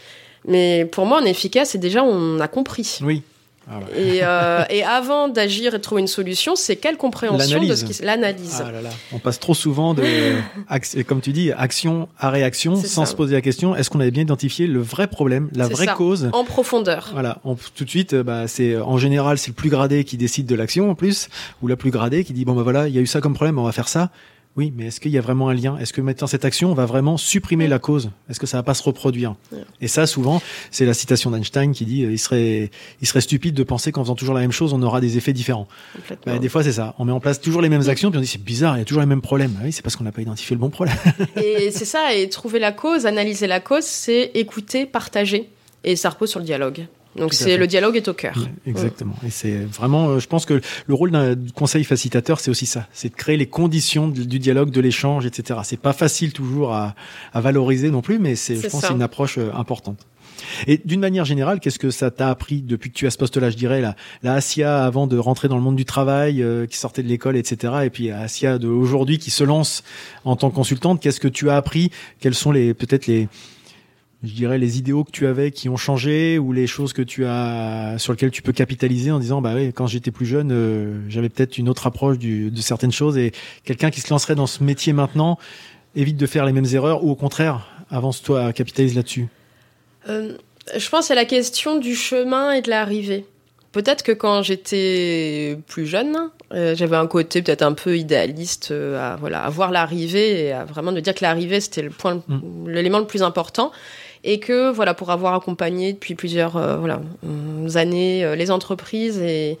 [0.45, 2.99] Mais pour moi, on est efficace et déjà on a compris.
[3.01, 3.23] Oui.
[3.69, 7.75] Ah et, euh, et, avant d'agir et de trouver une solution, c'est quelle compréhension de
[7.75, 8.63] ce qui l'analyse.
[8.65, 8.71] Ah
[9.13, 10.03] On passe trop souvent de,
[11.07, 14.23] comme tu dis, action à réaction, sans se poser la question est-ce qu'on avait bien
[14.23, 16.29] identifié le vrai problème, la vraie cause?
[16.33, 17.09] En profondeur.
[17.13, 17.39] Voilà,
[17.75, 20.89] tout de suite, bah, c'est en général c'est le plus gradé qui décide de l'action
[20.89, 21.29] en plus,
[21.61, 23.33] ou la plus gradée qui dit bon bah voilà, il y a eu ça comme
[23.33, 24.09] problème, on va faire ça.
[24.57, 25.77] Oui, mais est-ce qu'il y a vraiment un lien?
[25.77, 28.11] Est-ce que maintenant cette action va vraiment supprimer la cause?
[28.29, 29.35] Est-ce que ça va pas se reproduire?
[29.79, 33.55] Et ça, souvent, c'est la citation d'Einstein qui dit euh, il serait, il serait stupide
[33.55, 35.69] de penser qu'en faisant toujours la même chose, on aura des effets différents.
[36.25, 36.95] Bah, des fois, c'est ça.
[36.99, 38.81] On met en place toujours les mêmes actions, puis on dit c'est bizarre, il y
[38.81, 39.55] a toujours les mêmes problèmes.
[39.59, 40.97] Ah oui, c'est parce qu'on n'a pas identifié le bon problème.
[41.37, 42.13] et c'est ça.
[42.13, 45.49] Et trouver la cause, analyser la cause, c'est écouter, partager.
[45.85, 46.87] Et ça repose sur le dialogue.
[47.15, 48.35] Donc c'est le dialogue est au cœur.
[48.65, 49.15] exactement.
[49.25, 52.87] Et c'est vraiment, euh, je pense que le rôle d'un conseil facilitateur, c'est aussi ça,
[52.93, 55.59] c'est de créer les conditions du dialogue, de l'échange, etc.
[55.63, 56.95] C'est pas facile toujours à,
[57.33, 60.05] à, valoriser non plus, mais c'est, je pense, une approche euh, importante.
[60.67, 63.49] Et d'une manière générale, qu'est-ce que ça t'a appris depuis que tu as ce poste-là,
[63.49, 66.77] je dirais, la, la Asia avant de rentrer dans le monde du travail, euh, qui
[66.77, 67.73] sortait de l'école, etc.
[67.85, 69.83] Et puis Asia de aujourd'hui qui se lance
[70.23, 71.91] en tant que consultante, qu'est-ce que tu as appris?
[72.19, 73.27] Quels sont les peut-être les
[74.23, 77.25] je dirais les idéaux que tu avais qui ont changé ou les choses que tu
[77.25, 80.99] as sur lesquelles tu peux capitaliser en disant bah oui quand j'étais plus jeune euh,
[81.09, 83.31] j'avais peut-être une autre approche du, de certaines choses et
[83.63, 85.39] quelqu'un qui se lancerait dans ce métier maintenant
[85.95, 89.27] évite de faire les mêmes erreurs ou au contraire avance-toi capitalise là-dessus.
[90.07, 90.37] Euh,
[90.75, 93.25] je pense à la question du chemin et de l'arrivée.
[93.73, 99.15] Peut-être que quand j'étais plus jeune, euh, j'avais un côté peut-être un peu idéaliste à
[99.15, 102.69] voilà à voir l'arrivée et à vraiment me dire que l'arrivée c'était le point mm.
[102.69, 103.71] l'élément le plus important
[104.23, 109.19] et que voilà pour avoir accompagné depuis plusieurs euh, voilà euh, années euh, les entreprises
[109.19, 109.57] et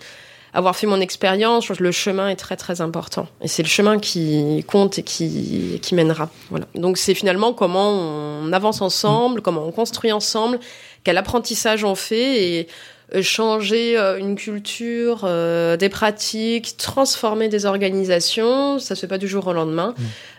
[0.53, 4.65] avoir fait mon expérience, le chemin est très très important et c'est le chemin qui
[4.67, 6.29] compte et qui qui mènera.
[6.49, 6.65] Voilà.
[6.75, 10.59] Donc c'est finalement comment on avance ensemble, comment on construit ensemble,
[11.05, 12.67] quel apprentissage on fait et
[13.21, 15.27] changer une culture,
[15.77, 19.93] des pratiques, transformer des organisations, ça se fait pas du jour au lendemain.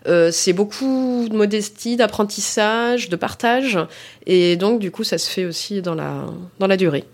[0.07, 0.31] Mmh.
[0.31, 3.79] c'est beaucoup de modestie, d'apprentissage, de partage,
[4.27, 6.27] et donc du coup, ça se fait aussi dans la
[6.59, 7.05] dans la durée.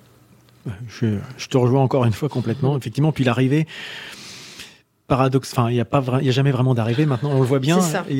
[0.88, 2.76] Je, je te rejoins encore une fois complètement.
[2.76, 3.66] Effectivement, puis l'arrivée
[5.08, 5.52] paradoxe.
[5.52, 7.06] Enfin, il n'y a pas, il y a jamais vraiment d'arrivée.
[7.06, 7.80] Maintenant, on le voit bien.
[8.08, 8.16] Il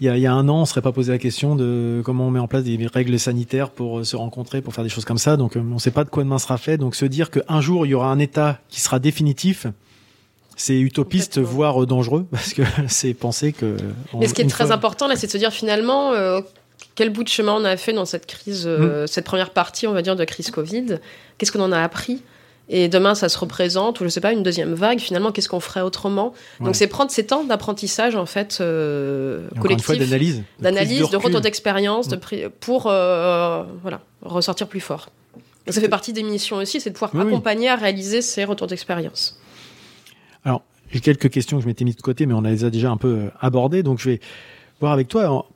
[0.00, 2.30] y, a, y, a, un an, on serait pas posé la question de comment on
[2.30, 5.18] met en place des règles sanitaires pour euh, se rencontrer, pour faire des choses comme
[5.18, 5.36] ça.
[5.36, 6.78] Donc, euh, on ne sait pas de quoi demain sera fait.
[6.78, 9.66] Donc, se dire qu'un jour il y aura un État qui sera définitif,
[10.56, 13.76] c'est utopiste, voire euh, dangereux, parce que c'est penser que.
[14.18, 16.12] Mais ce qui est très important là, c'est de se dire finalement.
[16.94, 19.06] quel bout de chemin on a fait dans cette crise, mm.
[19.06, 21.00] cette première partie, on va dire, de crise Covid?
[21.36, 22.22] Qu'est-ce qu'on en a appris?
[22.68, 24.98] Et demain ça se représente ou je sais pas une deuxième vague.
[24.98, 29.98] Finalement qu'est-ce qu'on ferait autrement donc c'est prendre ces temps d'apprentissage en fait euh, collectif.
[29.98, 30.42] d'analyse.
[30.60, 32.16] D'analyse de, retour d'expérience de
[32.60, 35.10] pour euh, voilà ressortir plus fort.
[35.68, 39.38] Ça fait partie des missions aussi c'est de pouvoir accompagner à réaliser ces retours d'expérience.
[40.44, 42.90] Alors j'ai quelques questions que je m'étais mis de côté mais on les a déjà
[42.90, 43.82] un peu abordées.
[43.82, 44.20] Donc je vais
[44.80, 45.46] voir avec toi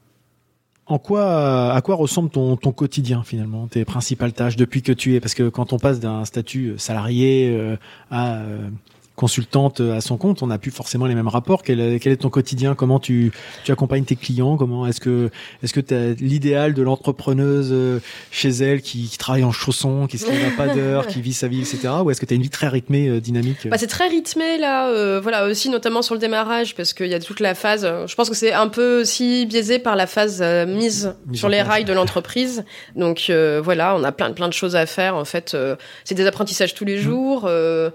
[0.88, 5.14] en quoi, à quoi ressemble ton, ton quotidien finalement, tes principales tâches depuis que tu
[5.14, 5.20] es?
[5.20, 7.77] Parce que quand on passe d'un statut salarié euh,
[8.11, 8.70] à euh,
[9.18, 11.64] consultante à son compte, on n'a plus forcément les mêmes rapports.
[11.64, 12.76] Quel, est ton quotidien?
[12.76, 13.33] Comment tu,
[13.64, 14.57] tu accompagnes tes clients?
[14.57, 15.31] Comment est-ce que
[15.62, 18.00] est-ce que tu as l'idéal de l'entrepreneuse euh,
[18.31, 21.33] chez elle qui, qui travaille en chaussons, qui se lève à pas d'heure, qui vit
[21.33, 21.88] sa vie, etc.
[22.04, 23.68] Ou est-ce que tu as une vie très rythmée, euh, dynamique?
[23.68, 27.14] Bah, C'est très rythmé là, euh, voilà aussi notamment sur le démarrage parce qu'il y
[27.14, 27.83] a toute la phase.
[28.07, 31.85] Je pense que c'est un peu aussi biaisé par la phase mise, sur les rails
[31.85, 32.64] de l'entreprise.
[32.94, 33.33] Donc
[33.64, 35.16] voilà, on a plein plein de choses à faire.
[35.16, 35.57] En fait,
[36.04, 37.90] c'est des apprentissages tous les mmh.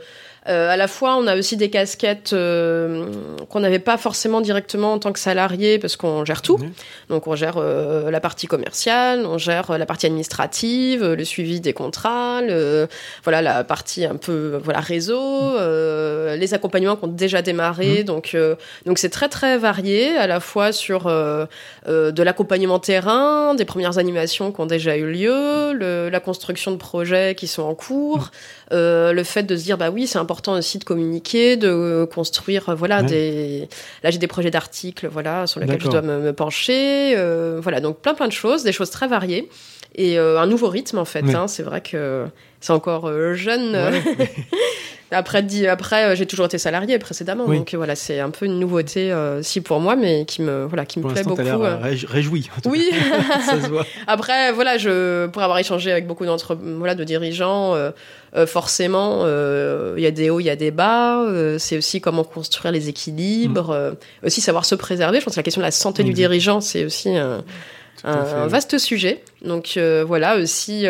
[0.50, 3.08] Euh, à la fois, on a aussi des casquettes euh,
[3.50, 6.60] qu'on n'avait pas forcément directement en tant que salarié parce qu'on gère tout.
[7.10, 11.74] Donc, on gère euh, la partie commerciale, on gère la partie administrative, le suivi des
[11.74, 12.88] contrats, le,
[13.24, 15.58] voilà la partie un peu voilà réseau,
[16.36, 18.02] les accompagnements qui ont déjà démarré.
[18.02, 18.06] Mmh.
[18.06, 18.38] Donc,
[18.86, 24.52] donc c'est très très varié à la fois sur de l'accompagnement terrain, des premières animations
[24.52, 28.32] qui ont déjà eu lieu, le, la construction de projets qui sont en cours.
[28.74, 32.70] Euh, le fait de se dire bah oui c'est important aussi de communiquer de construire
[32.70, 33.68] euh, voilà des
[34.04, 38.00] là j'ai des projets d'articles voilà sur lesquels je dois me, pencher euh, voilà donc
[38.00, 39.50] plein plein de choses des choses très variées
[39.96, 42.26] et un nouveau rythme en fait hein, c'est vrai que
[42.60, 43.78] c'est encore jeune
[45.12, 49.12] Après, après euh, j'ai toujours été salarié précédemment, donc voilà, c'est un peu une nouveauté
[49.12, 51.42] euh, aussi pour moi, mais qui me, voilà, qui me plaît beaucoup.
[51.42, 52.50] Euh, réjoui.
[52.66, 52.90] Oui.
[53.46, 53.86] Ça se voit.
[54.08, 57.76] Après, voilà, je, pour avoir échangé avec beaucoup d'entre, voilà, de dirigeants,
[58.48, 59.26] forcément,
[59.96, 61.26] il y a des hauts, il y a des bas.
[61.60, 63.74] c'est aussi comment construire les équilibres,
[64.22, 64.26] mm.
[64.26, 65.20] aussi savoir se préserver.
[65.20, 67.44] Je pense que la question de la santé du dirigeant, c'est aussi un,
[68.04, 69.24] un, vaste sujet.
[69.44, 70.88] Donc voilà, aussi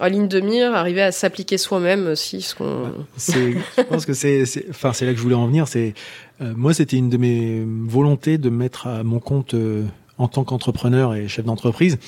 [0.00, 2.40] en ligne de mire, arriver à s'appliquer soi-même aussi.
[2.40, 2.90] Ce qu'on...
[3.18, 5.68] je pense que c'est, enfin, c'est là que je voulais en venir.
[5.68, 5.94] C'est,
[6.40, 9.84] euh, moi, c'était une de mes volontés de mettre à mon compte euh,
[10.16, 11.98] en tant qu'entrepreneur et chef d'entreprise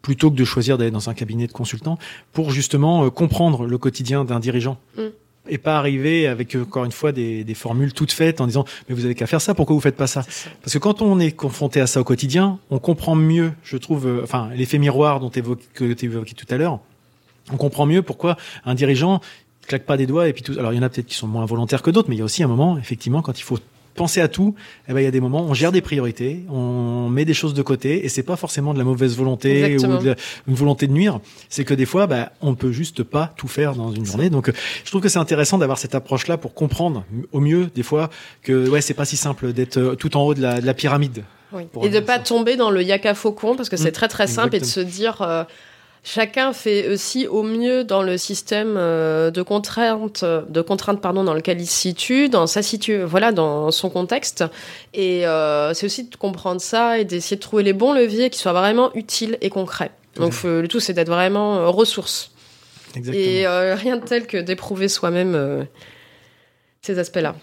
[0.00, 1.96] plutôt que de choisir d'aller dans un cabinet de consultant
[2.32, 4.78] pour justement euh, comprendre le quotidien d'un dirigeant.
[4.96, 5.02] Mm.
[5.48, 8.94] Et pas arriver avec encore une fois des, des, formules toutes faites en disant mais
[8.94, 10.22] vous avez qu'à faire ça pourquoi vous faites pas ça,
[10.62, 14.20] parce que quand on est confronté à ça au quotidien on comprend mieux je trouve
[14.22, 16.78] enfin l'effet miroir dont tu évoquais tout à l'heure
[17.50, 19.20] on comprend mieux pourquoi un dirigeant
[19.66, 20.52] claque pas des doigts et puis tout.
[20.58, 22.22] Alors il y en a peut-être qui sont moins volontaires que d'autres, mais il y
[22.22, 23.58] a aussi un moment, effectivement, quand il faut
[23.94, 24.54] penser à tout,
[24.88, 27.54] eh ben il y a des moments, on gère des priorités, on met des choses
[27.54, 30.14] de côté, et c'est pas forcément de la mauvaise volonté ou de
[30.48, 31.20] une volonté de nuire.
[31.48, 34.30] C'est que des fois, ben, on peut juste pas tout faire dans une journée.
[34.30, 34.50] Donc,
[34.84, 38.08] je trouve que c'est intéressant d'avoir cette approche-là pour comprendre au mieux des fois
[38.42, 40.74] que ouais, c'est pas si simple d'être euh, tout en haut de la, de la
[40.74, 41.24] pyramide.
[41.52, 41.64] Oui.
[41.82, 43.92] Et de pas tomber dans le yaka faucon parce que c'est mmh.
[43.92, 45.20] très très simple et de se dire.
[45.20, 45.44] Euh,
[46.04, 51.34] Chacun fait aussi au mieux dans le système euh, de contraintes, de contraintes pardon, dans
[51.34, 54.44] lequel il se situe, dans sa situ voilà, dans son contexte.
[54.94, 58.40] Et euh, c'est aussi de comprendre ça et d'essayer de trouver les bons leviers qui
[58.40, 59.92] soient vraiment utiles et concrets.
[60.16, 62.32] Donc le tout, c'est d'être vraiment euh, ressource.
[62.96, 63.24] Exactement.
[63.24, 65.66] Et rien de tel que d'éprouver soi-même
[66.82, 67.36] ces aspects-là.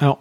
[0.00, 0.18] Alors,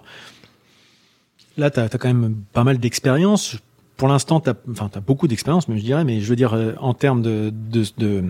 [1.57, 3.57] là, tu as, quand même pas mal d'expérience
[3.99, 6.53] pour l'instant, tu as, enfin, as beaucoup d'expérience, mais je dirais, mais je veux dire,
[6.53, 8.23] euh, en termes de, de, de,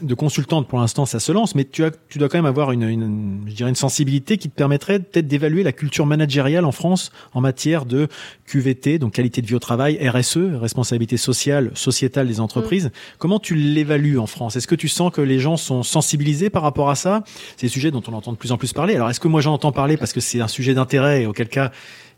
[0.00, 2.72] de consultante, pour l'instant, ça se lance, mais tu, as, tu dois quand même avoir
[2.72, 6.72] une, une, je dirais une sensibilité qui te permettrait peut-être d'évaluer la culture managériale en
[6.72, 8.08] France en matière de
[8.46, 12.86] QVT, donc qualité de vie au travail, RSE, responsabilité sociale, sociétale des entreprises.
[12.86, 12.90] Mm.
[13.18, 14.56] Comment tu l'évalues en France?
[14.56, 17.24] Est-ce que tu sens que les gens sont sensibilisés par rapport à ça?
[17.58, 18.94] C'est des sujets dont on entend de plus en plus parler.
[18.94, 21.48] Alors, est-ce que moi j'en entends parler parce que c'est un sujet d'intérêt et auquel
[21.48, 21.72] cas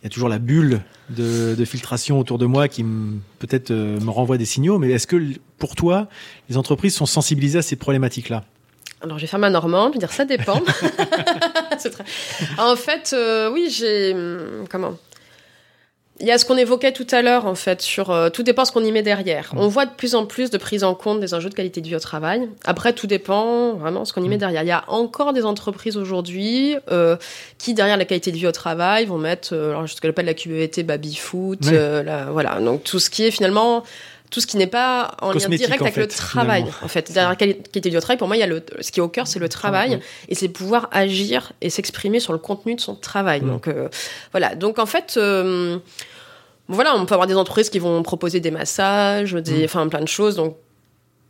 [0.07, 2.85] y a toujours la bulle de, filtration autour de moi qui
[3.39, 4.79] peut-être euh, me renvoie des signaux.
[4.79, 5.21] Mais est-ce que
[5.59, 6.09] pour toi,
[6.49, 8.45] les entreprises sont sensibilisées à ces problématiques-là?
[9.03, 10.61] Alors, je vais faire ma normande, je vais dire ça dépend.
[11.79, 12.05] très...
[12.59, 14.15] En fait, euh, oui, j'ai.
[14.15, 14.97] Hum, comment?
[16.27, 18.65] Il y a ce qu'on évoquait tout à l'heure, en fait, sur euh, tout dépend
[18.65, 19.55] ce qu'on y met derrière.
[19.55, 19.59] Mm.
[19.59, 21.87] On voit de plus en plus de prise en compte des enjeux de qualité de
[21.87, 22.49] vie au travail.
[22.65, 24.41] Après, tout dépend vraiment ce qu'on y met mm.
[24.41, 24.63] derrière.
[24.65, 27.17] Il y a encore des entreprises aujourd'hui euh,
[27.59, 30.27] qui, derrière la qualité de vie au travail, vont mettre euh, alors, ce que j'appelle
[30.27, 32.59] la QVT, baby foot, euh, voilà.
[32.61, 33.85] Donc tout ce qui est finalement
[34.31, 36.67] tout ce qui n'est pas en lien direct avec le travail.
[36.83, 39.01] En fait, derrière la qualité du travail, pour moi, il y a le, ce qui
[39.01, 42.75] est au cœur, c'est le travail, et c'est pouvoir agir et s'exprimer sur le contenu
[42.75, 43.41] de son travail.
[43.41, 43.89] Donc euh,
[44.33, 44.55] voilà.
[44.55, 45.15] Donc en fait.
[45.17, 45.79] Euh,
[46.69, 50.09] voilà, on peut avoir des entreprises qui vont proposer des massages, des, enfin plein de
[50.09, 50.37] choses.
[50.37, 50.57] Donc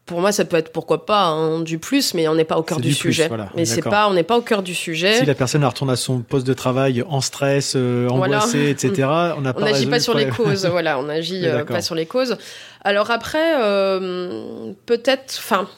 [0.07, 2.63] pour moi, ça peut être pourquoi pas hein, du plus, mais on n'est pas au
[2.63, 3.29] cœur du, sujet.
[3.57, 5.15] Mais c'est pas, on n'est pas au cœur du sujet.
[5.15, 9.41] Si la personne retourne à son poste de travail en stress, euh, angoissée, etc., on
[9.41, 9.63] n'a pas.
[9.63, 10.65] On n'agit pas sur les causes.
[10.67, 12.39] voilà, on agit euh, pas sur les causes.
[12.83, 15.69] Alors après, euh, peut-être, enfin.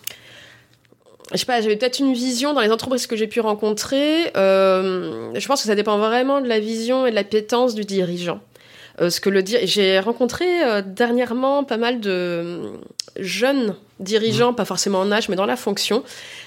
[1.33, 4.31] Je sais pas, j'avais peut-être une vision dans les entreprises que j'ai pu rencontrer.
[4.37, 7.85] Euh, je pense que ça dépend vraiment de la vision et de la pétence du
[7.85, 8.41] dirigeant.
[9.01, 12.63] Euh, ce que le j'ai rencontré euh, dernièrement pas mal de
[13.19, 14.57] jeunes dirigeants, mmh.
[14.57, 16.05] pas forcément en âge, mais dans la fonction,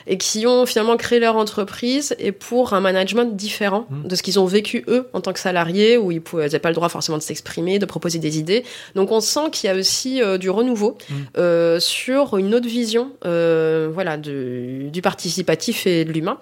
[0.07, 4.07] et qui ont finalement créé leur entreprise et pour un management différent mmh.
[4.07, 6.75] de ce qu'ils ont vécu eux en tant que salariés, où ils n'avaient pas le
[6.75, 8.63] droit forcément de s'exprimer, de proposer des idées.
[8.95, 11.79] Donc on sent qu'il y a aussi euh, du renouveau mmh.
[11.79, 16.37] sur une autre vision, voilà, du participatif et de l'humain.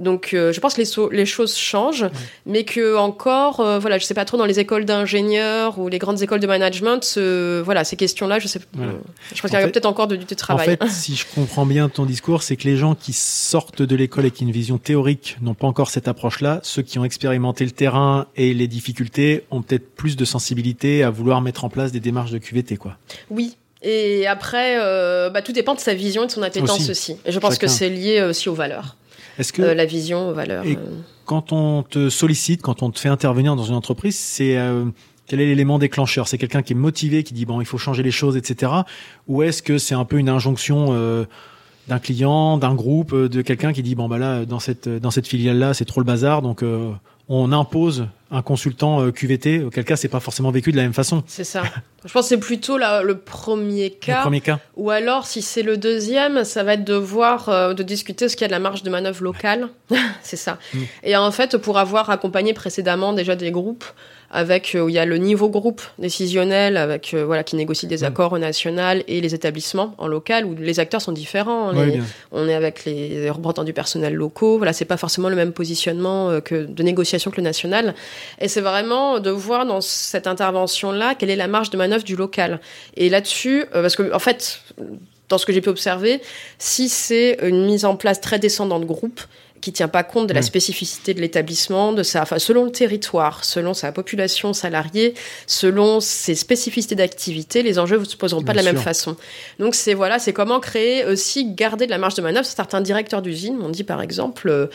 [0.00, 2.06] Donc euh, je pense que les, les choses changent,
[2.44, 5.98] mais que encore, euh, voilà, je sais pas trop dans les écoles d'ingénieurs ou les
[5.98, 7.18] grandes écoles de management,
[7.64, 8.60] voilà, ces questions-là, je sais,
[9.34, 10.78] je pense qu'il y a peut-être encore du travail.
[10.80, 13.96] En fait, si je comprends bien ton discours, c'est que les gens qui sortent de
[13.96, 16.60] l'école avec une vision théorique n'ont pas encore cette approche-là.
[16.62, 21.10] Ceux qui ont expérimenté le terrain et les difficultés ont peut-être plus de sensibilité à
[21.10, 22.96] vouloir mettre en place des démarches de QVT, quoi.
[23.30, 27.16] Oui, et après, euh, bah, tout dépend de sa vision et de son appétence aussi.
[27.24, 28.96] Et je pense que c'est lié aussi aux valeurs.
[29.38, 30.64] Est-ce que euh, la vision, aux valeurs.
[30.64, 31.00] Et euh.
[31.24, 34.84] quand on te sollicite, quand on te fait intervenir dans une entreprise, c'est euh,
[35.26, 36.28] quel est l'élément déclencheur?
[36.28, 38.72] C'est quelqu'un qui est motivé, qui dit bon, il faut changer les choses, etc.
[39.28, 41.26] Ou est-ce que c'est un peu une injonction
[41.88, 45.28] d'un client, d'un groupe, de quelqu'un qui dit bon bah là dans cette dans cette
[45.28, 46.64] filiale là c'est trop le bazar, donc
[47.28, 50.92] on impose un consultant euh, QVT, auquel cas c'est pas forcément vécu de la même
[50.92, 51.22] façon.
[51.26, 51.62] C'est ça.
[52.04, 54.18] Je pense que c'est plutôt le premier cas.
[54.18, 54.58] Le premier cas.
[54.76, 58.36] Ou alors, si c'est le deuxième, ça va être de voir, euh, de discuter ce
[58.36, 59.68] qu'il y a de la marge de manœuvre locale.
[60.22, 60.58] c'est ça.
[60.74, 60.78] Mm.
[61.04, 63.84] Et en fait, pour avoir accompagné précédemment déjà des groupes,
[64.30, 67.86] avec euh, où il y a le niveau groupe décisionnel avec euh, voilà qui négocie
[67.86, 68.04] des mm.
[68.04, 71.72] accords au national et les établissements en local où les acteurs sont différents.
[72.32, 74.56] On, est, avec les représentants du personnel locaux.
[74.56, 77.94] Voilà, c'est pas forcément le même positionnement euh, que de négociation que le national.
[78.40, 82.04] Et c'est vraiment de voir dans cette intervention là quelle est la marge de manœuvre
[82.04, 82.60] du local.
[82.96, 84.60] Et là-dessus, parce que en fait
[85.28, 86.20] dans ce que j'ai pu observer,
[86.58, 89.20] si c'est une mise en place très descendante de groupe,
[89.60, 93.44] qui tient pas compte de la spécificité de l'établissement, de sa, enfin, selon le territoire,
[93.44, 95.14] selon sa population salariée,
[95.46, 99.16] selon ses spécificités d'activité, les enjeux ne se poseront pas de la même façon.
[99.58, 102.46] Donc c'est voilà, c'est comment créer aussi garder de la marge de manœuvre.
[102.46, 104.66] Certains directeurs d'usine m'ont dit par exemple, euh,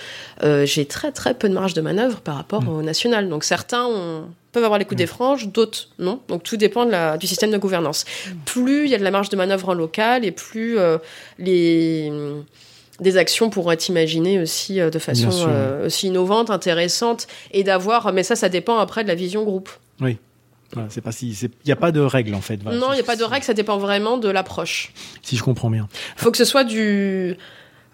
[0.44, 2.70] euh, j'ai très très peu de marge de manœuvre par rapport mm.
[2.70, 3.30] au national.
[3.30, 3.88] Donc certains
[4.52, 5.04] peuvent avoir les coups mm.
[5.04, 6.22] des franges, d'autres non.
[6.28, 8.06] Donc tout dépend de la, du système de gouvernance.
[8.06, 8.32] Mm.
[8.46, 10.98] Plus il y a de la marge de manœuvre en local et plus euh,
[11.40, 12.12] les
[13.02, 18.14] des actions pourront être imaginées aussi euh, de façon euh, aussi innovante, intéressante, et d'avoir.
[18.14, 19.70] Mais ça, ça dépend après de la vision groupe.
[20.00, 20.18] Oui.
[20.90, 22.64] c'est pas si, il n'y a pas de règle en fait.
[22.64, 24.94] non, il n'y a pas de règle, ça dépend vraiment de l'approche.
[25.22, 25.88] Si je comprends bien.
[26.18, 27.36] Il faut que ce soit du,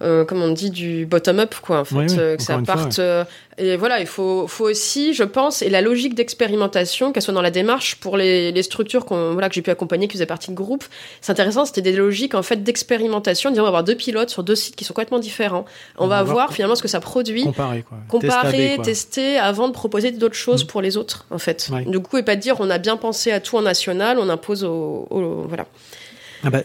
[0.01, 2.99] euh, comme on dit, du bottom-up, quoi, en fait, euh, que ça parte.
[2.99, 3.23] Euh,
[3.57, 7.41] et voilà, il faut, faut aussi, je pense, et la logique d'expérimentation, qu'elle soit dans
[7.41, 10.51] la démarche pour les, les structures qu'on, voilà, que j'ai pu accompagner, qui faisaient partie
[10.51, 10.85] de groupe.
[11.21, 13.49] C'est intéressant, c'était des logiques en fait d'expérimentation.
[13.49, 15.65] Disons, on va avoir deux pilotes sur deux sites qui sont complètement différents.
[15.97, 17.97] On, va, voir, finalement ce que ça produit, comparer, quoi.
[18.07, 20.67] comparer, tester, avant de proposer d'autres choses mm.
[20.67, 21.71] pour les autres, en fait.
[21.87, 24.63] Du coup, et pas dire on a bien pensé à tout en national, on impose
[24.63, 25.65] au, au voilà.
[26.47, 26.61] Ah bah,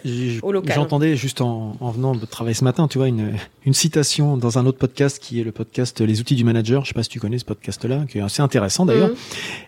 [0.72, 3.32] J'entendais juste en, en, venant de travailler ce matin, tu vois, une,
[3.66, 6.84] une, citation dans un autre podcast qui est le podcast Les outils du manager.
[6.84, 9.16] Je sais pas si tu connais ce podcast-là, qui est assez intéressant d'ailleurs, mhm.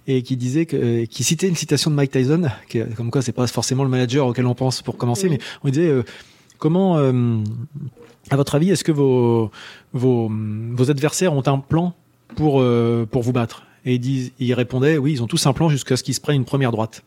[0.07, 3.23] et qui disait que, euh, qui citait une citation de Mike Tyson, qui, comme quoi
[3.23, 6.05] c'est pas forcément le manager auquel on pense pour commencer, mais on disait euh,
[6.59, 7.39] comment, euh,
[8.31, 9.51] à votre avis, est-ce que vos,
[9.93, 11.93] vos, vos adversaires ont un plan
[12.37, 12.65] pour
[13.11, 13.65] pour vous battre?
[13.85, 16.21] Et ils, disent, ils répondaient oui, ils ont tous un plan jusqu'à ce qu'ils se
[16.21, 17.03] prennent une première droite.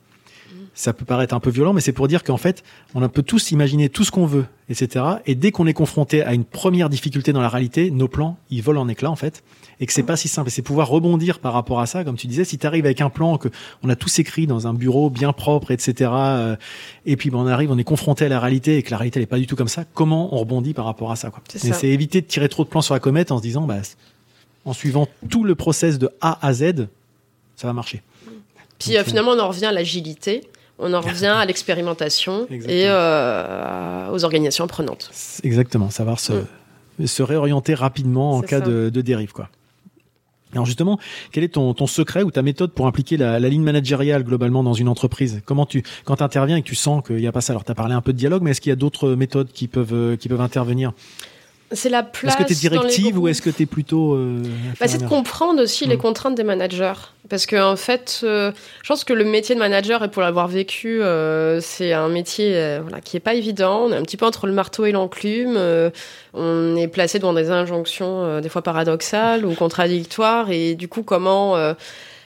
[0.77, 2.63] Ça peut paraître un peu violent, mais c'est pour dire qu'en fait,
[2.93, 5.03] on peut tous imaginer tout ce qu'on veut, etc.
[5.25, 8.61] Et dès qu'on est confronté à une première difficulté dans la réalité, nos plans, ils
[8.61, 9.43] volent en éclats, en fait.
[9.79, 10.49] Et que c'est pas si simple.
[10.49, 12.43] Et c'est pouvoir rebondir par rapport à ça, comme tu disais.
[12.43, 13.47] Si tu arrives avec un plan que
[13.81, 16.11] on a tous écrit dans un bureau bien propre, etc.
[16.13, 16.55] Euh,
[17.07, 19.19] et puis ben, on arrive, on est confronté à la réalité et que la réalité
[19.19, 19.83] n'est pas du tout comme ça.
[19.95, 21.41] Comment on rebondit par rapport à ça, quoi?
[21.47, 23.77] C'est éviter de tirer trop de plans sur la comète en se disant, bah,
[24.63, 26.87] en suivant tout le process de A à Z,
[27.55, 28.03] ça va marcher.
[28.77, 30.43] Puis euh, finalement, on en revient à l'agilité
[30.79, 35.11] on en revient à l'expérimentation et euh, aux organisations prenantes.
[35.43, 36.33] Exactement, savoir se,
[36.99, 37.07] mm.
[37.07, 39.31] se réorienter rapidement en cas de, dérive.
[39.31, 39.49] Quoi.
[40.53, 40.99] Alors justement,
[41.31, 44.73] quel est ton, ton secret ou ta méthode pour impliquer la, ligne managériale globalement dans
[44.73, 45.41] une entreprise?
[45.45, 47.65] Comment tu, quand tu interviens et que tu sens qu'il n'y a pas ça, alors
[47.65, 49.67] tu as parlé un peu de dialogue, mais est-ce qu'il y a d'autres méthodes qui
[49.67, 50.93] peuvent, qui peuvent intervenir?
[51.71, 52.33] C'est la place.
[52.33, 54.13] Est-ce que tu es directive ou est-ce que tu es plutôt.
[54.13, 54.41] Euh,
[54.79, 56.01] bah, c'est de comprendre aussi les mm.
[56.01, 56.93] contraintes des managers.
[57.29, 58.53] Parce que, en fait, euh,
[58.83, 62.79] je pense que le métier de manager, et pour l'avoir vécu, euh, c'est un métier
[62.81, 63.87] voilà, qui est pas évident.
[63.87, 65.59] On est un petit peu entre le marteau et l'enclume.
[66.33, 70.51] on est placé devant des injonctions, des fois paradoxales ou contradictoires.
[70.51, 71.57] Et du coup, comment.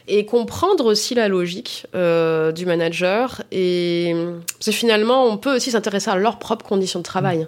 [0.08, 3.42] et comprendre aussi la logique du manager.
[3.52, 4.16] Et
[4.60, 7.48] c'est finalement, on peut aussi s'intéresser à leurs propres conditions de travail.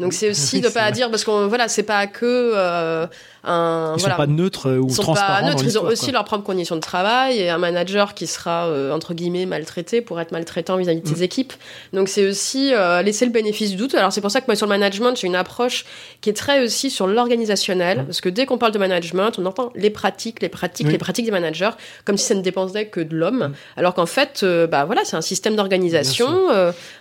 [0.00, 3.06] Donc c'est aussi de pas dire parce qu'on voilà c'est pas que euh,
[3.44, 6.44] un, ils sont pas neutres ou ils sont Pas neutres, ils ont aussi leurs propres
[6.44, 10.76] conditions de travail et un manager qui sera euh, entre guillemets maltraité pour être maltraitant
[10.76, 11.24] vis-à-vis de ses mm.
[11.24, 11.52] équipes.
[11.92, 13.96] Donc c'est aussi euh, laisser le bénéfice du doute.
[13.96, 15.84] Alors c'est pour ça que moi sur le management j'ai une approche
[16.20, 18.04] qui est très aussi sur l'organisationnel mm.
[18.06, 21.24] parce que dès qu'on parle de management on entend les pratiques, les pratiques, les pratiques
[21.24, 21.70] des managers
[22.04, 23.48] comme si ça ne dépendait que de l'homme.
[23.48, 23.54] Mm.
[23.76, 26.48] Alors qu'en fait euh, bah voilà c'est un système d'organisation.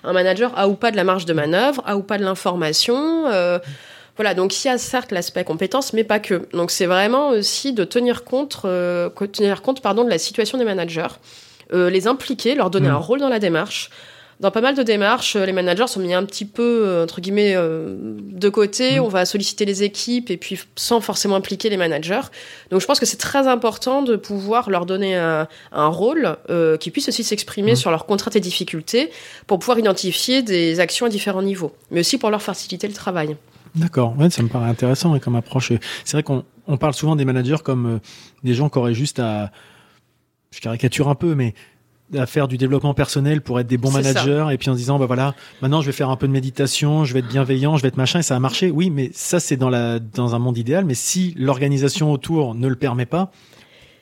[0.04, 3.28] un manager a ou pas de la marge de manœuvre, a ou pas de l'information.
[4.22, 6.48] Voilà, donc il y a certes l'aspect compétence, mais pas que.
[6.54, 10.64] Donc c'est vraiment aussi de tenir compte, euh, tenir compte pardon, de la situation des
[10.64, 11.08] managers,
[11.74, 12.94] euh, les impliquer, leur donner mm.
[12.94, 13.90] un rôle dans la démarche.
[14.40, 17.56] Dans pas mal de démarches, les managers sont mis un petit peu, euh, entre guillemets,
[17.56, 19.00] de côté.
[19.00, 19.04] Mm.
[19.06, 22.22] On va solliciter les équipes et puis sans forcément impliquer les managers.
[22.70, 26.38] Donc je pense que c'est très important de pouvoir leur donner un, rôle
[26.80, 27.78] qui puisse aussi s'exprimer mm.
[27.78, 29.10] sur leurs contraintes et difficultés
[29.48, 33.36] pour pouvoir identifier des actions à différents niveaux, mais aussi pour leur faciliter le travail.
[33.76, 35.72] D'accord, ouais, ça me paraît intéressant comme approche.
[36.04, 38.00] C'est vrai qu'on on parle souvent des managers comme euh,
[38.44, 39.52] des gens qui auraient juste à,
[40.52, 41.54] je caricature un peu, mais
[42.18, 45.00] à faire du développement personnel pour être des bons managers et puis en se disant
[45.00, 47.84] bah voilà maintenant je vais faire un peu de méditation je vais être bienveillant je
[47.84, 48.70] vais être machin et ça a marché.
[48.70, 50.84] Oui mais ça c'est dans la dans un monde idéal.
[50.84, 53.32] Mais si l'organisation autour ne le permet pas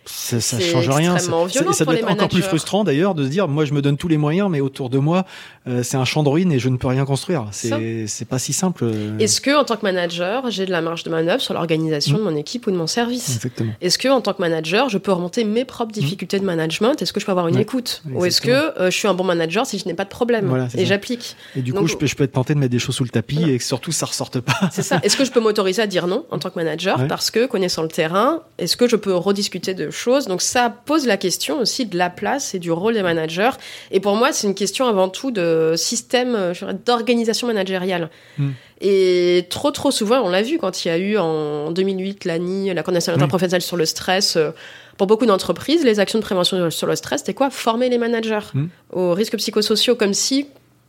[0.09, 1.17] ça, ça change rien.
[1.17, 1.31] Ça,
[1.73, 4.07] ça doit être encore plus frustrant d'ailleurs de se dire, moi je me donne tous
[4.07, 5.25] les moyens, mais autour de moi
[5.67, 7.47] euh, c'est un champ de ruines et je ne peux rien construire.
[7.51, 8.85] C'est pas si simple.
[8.85, 9.17] Euh.
[9.19, 12.23] Est-ce que en tant que manager j'ai de la marge de manœuvre sur l'organisation de
[12.23, 13.35] mon équipe ou de mon service?
[13.35, 13.73] Exactement.
[13.81, 17.01] Est-ce que en tant que manager je peux remonter mes propres difficultés de management?
[17.01, 18.03] Est-ce que je peux avoir une écoute?
[18.13, 20.67] Ou est-ce que euh, je suis un bon manager si je n'ai pas de problème
[20.75, 21.35] et j'applique?
[21.55, 23.09] Et du coup je peux, je peux être tenté de mettre des choses sous le
[23.09, 24.69] tapis et que surtout ça ressorte pas.
[24.71, 24.99] C'est ça.
[25.03, 27.07] Est-ce que je peux m'autoriser à dire non en tant que manager?
[27.07, 31.17] Parce que connaissant le terrain, est-ce que je peux rediscuter de Donc ça pose la
[31.17, 33.51] question aussi de la place et du rôle des managers.
[33.91, 36.53] Et pour moi, c'est une question avant tout de système, euh,
[36.85, 38.09] d'organisation managériale.
[38.37, 38.51] Hmm.
[38.81, 42.73] Et trop, trop souvent, on l'a vu quand il y a eu en 2008 l'ANI,
[42.73, 44.37] la Coordination interprofessionnelle sur le stress.
[44.37, 44.51] Euh,
[44.97, 48.39] pour beaucoup d'entreprises, les actions de prévention sur le stress, c'était quoi Former les managers
[48.53, 48.67] hmm.
[48.93, 50.47] aux risques psychosociaux, comme si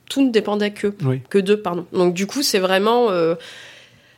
[0.09, 0.93] tout ne dépendait que,
[1.29, 1.87] que d'eux, pardon.
[1.93, 3.11] Donc du coup, c'est vraiment...
[3.11, 3.35] Euh,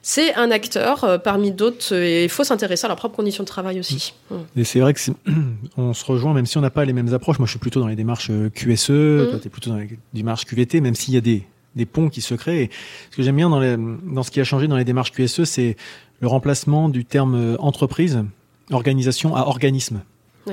[0.03, 3.48] c'est un acteur euh, parmi d'autres et il faut s'intéresser à leurs propres conditions de
[3.48, 4.14] travail aussi.
[4.30, 4.36] Mm.
[4.57, 5.00] Et c'est vrai que
[5.76, 7.38] on se rejoint même si on n'a pas les mêmes approches.
[7.38, 9.30] Moi, je suis plutôt dans les démarches euh, QSE, mm.
[9.30, 11.46] toi, tu es plutôt dans les démarches QVT, même s'il y a des,
[11.76, 12.68] des ponts qui se créent.
[13.11, 15.44] ce que j'aime bien dans, les, dans ce qui a changé dans les démarches QSE,
[15.44, 15.76] c'est
[16.20, 18.24] le remplacement du terme euh, entreprise,
[18.72, 20.03] organisation à organisme.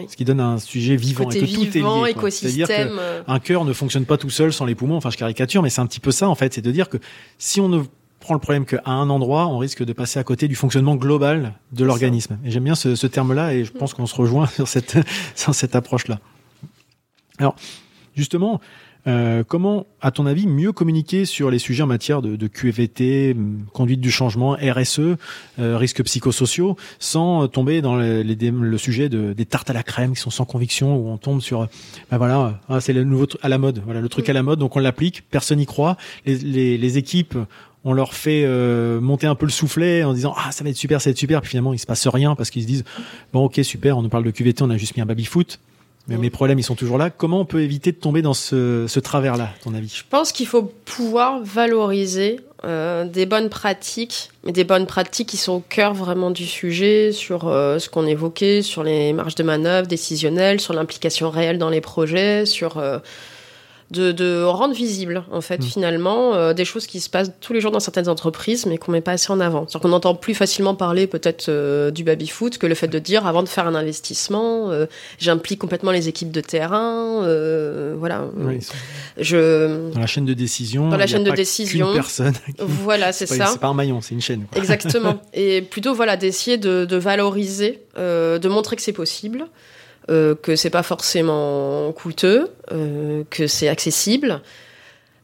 [0.08, 2.30] Ce qui donne un sujet vivant et que tout est lié.
[2.30, 4.98] C'est-à-dire qu'un cœur ne fonctionne pas tout seul sans les poumons.
[4.98, 6.54] Enfin, je caricature, mais c'est un petit peu ça en fait.
[6.54, 6.98] C'est de dire que
[7.40, 7.82] si on ne
[8.20, 11.54] prend le problème qu'à un endroit, on risque de passer à côté du fonctionnement global
[11.72, 12.38] de l'organisme.
[12.44, 14.98] Et j'aime bien ce, ce terme-là et je pense qu'on se rejoint sur cette,
[15.36, 16.20] sur cette approche-là.
[17.38, 17.56] Alors,
[18.16, 18.60] justement,
[19.08, 23.36] euh, comment, à ton avis, mieux communiquer sur les sujets en matière de, de QVT,
[23.74, 25.00] conduite du changement, RSE,
[25.60, 30.14] euh, risques psychosociaux, sans tomber dans les, le sujet de, des tartes à la crème
[30.14, 31.68] qui sont sans conviction, où on tombe sur,
[32.12, 34.60] ben voilà, ah, c'est le nouveau à la mode, voilà, le truc à la mode,
[34.60, 35.96] donc on l'applique, personne n'y croit,
[36.26, 37.38] les, les, les, équipes
[37.86, 40.76] on leur fait euh, monter un peu le soufflet en disant ah ça va être
[40.76, 42.84] super, ça va être super, puis finalement il se passe rien parce qu'ils se disent
[43.34, 45.60] bon ok super, on nous parle de QVT, on a juste mis un baby foot,
[46.08, 47.10] mais mes problèmes ils sont toujours là.
[47.10, 49.94] Comment on peut éviter de tomber dans ce, travers-là, ton avis?
[49.96, 55.38] Je pense qu'il faut pouvoir valoriser euh, des bonnes pratiques, mais des bonnes pratiques qui
[55.38, 59.44] sont au cœur vraiment du sujet, sur euh, ce qu'on évoquait, sur les marges de
[59.44, 62.82] manœuvre décisionnelles, sur l'implication réelle dans les projets, sur
[63.92, 65.64] de, de rendre visible en fait Mm.
[65.64, 68.92] finalement euh, des choses qui se passent tous les jours dans certaines entreprises mais qu'on
[68.92, 69.66] met pas assez en avant.
[69.68, 73.00] C'est-à-dire qu'on entend plus facilement parler peut-être euh, du baby foot que le fait de
[73.00, 74.86] dire avant de faire un investissement, euh,
[75.18, 78.26] j'implique complètement les équipes de terrain, euh, voilà.
[78.38, 78.60] Oui,
[79.18, 80.90] Je dans la chaîne de décision.
[80.90, 81.94] Dans la chaîne de décision.
[81.94, 82.34] personne.
[82.60, 83.48] voilà c'est ça.
[83.48, 84.46] c'est pas un maillon, c'est une chaîne.
[84.52, 84.60] quoi.
[84.62, 85.20] Exactement.
[85.34, 89.46] Et plutôt, voilà, d'essayer de, de valoriser, euh, de montrer que c'est possible,
[90.10, 94.42] euh, que c'est pas forcément coûteux, euh, que c'est accessible.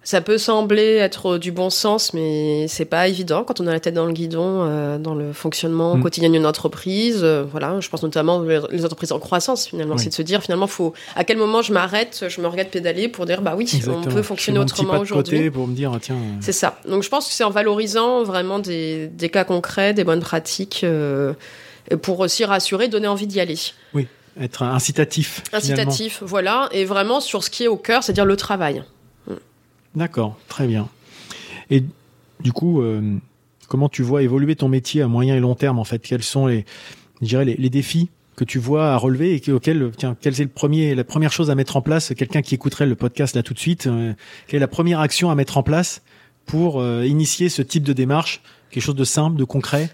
[0.08, 3.80] Ça peut sembler être du bon sens, mais c'est pas évident quand on a la
[3.80, 6.04] tête dans le guidon euh, dans le fonctionnement Mm.
[6.04, 7.22] quotidien d'une entreprise.
[7.24, 10.02] Euh, voilà, je pense notamment aux les entreprises en croissance finalement, Oui.
[10.04, 13.08] c'est de se dire finalement, faut à quel moment je m'arrête, je me regarde pédaler
[13.08, 14.04] pour dire bah oui, Exactement.
[14.06, 15.50] on peut fonctionner autrement aujourd'hui.
[15.50, 16.14] pour me dire, tiens.
[16.18, 16.78] euh, C'est ça.
[16.88, 20.86] Donc je pense que c'est en valorisant vraiment des, des cas concrets, des bonnes pratiques,
[22.04, 23.58] pour aussi rassurer, donner envie d'y aller.
[24.40, 25.44] Être incitatif.
[25.50, 25.58] finalement.
[25.92, 28.84] Incitatif, voilà, et vraiment sur ce qui est au cœur, c'est-à-dire le travail.
[29.96, 30.90] D'accord, très bien.
[31.70, 31.84] Et
[32.42, 33.16] du coup, euh,
[33.70, 36.00] comment tu vois évoluer ton métier à moyen et long terme en fait?
[36.00, 36.66] Quels sont les,
[37.22, 40.34] je dirais, les, les défis que tu vois à relever et que- auxquels, tiens, quelle
[40.34, 42.14] est le premier, la première chose à mettre en place?
[42.14, 44.14] Quelqu'un qui écouterait le podcast là tout de suite, euh,
[44.48, 46.02] quelle est la première action à mettre en place
[46.46, 48.42] pour euh, initier ce type de démarche?
[48.72, 49.90] Quelque chose de simple, de concret?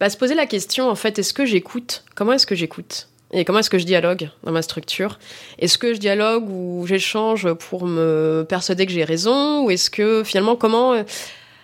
[0.00, 2.04] Bah, se poser la question, en fait, est-ce que j'écoute?
[2.16, 3.08] Comment est-ce que j'écoute?
[3.32, 5.18] Et comment est-ce que je dialogue dans ma structure?
[5.58, 9.64] Est-ce que je dialogue ou j'échange pour me persuader que j'ai raison?
[9.64, 11.02] Ou est-ce que finalement, comment euh,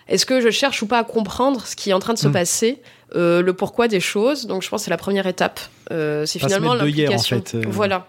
[0.09, 2.27] Est-ce que je cherche ou pas à comprendre ce qui est en train de se
[2.27, 2.33] Mm.
[2.33, 2.79] passer
[3.15, 4.45] euh, le pourquoi des choses?
[4.47, 5.59] Donc je pense que c'est la première étape.
[5.91, 7.41] Euh, c'est finalement hier, en l'implication.
[7.45, 7.63] fait, euh.
[7.67, 8.07] Voilà.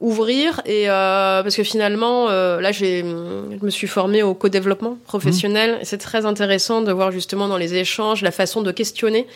[0.00, 4.96] Ouvrir et euh, parce que finalement euh, là j'ai je me suis formée au co-développement
[5.08, 5.80] professionnel Mmh.
[5.80, 9.26] et c'est très intéressant de voir justement dans les échanges la façon de questionner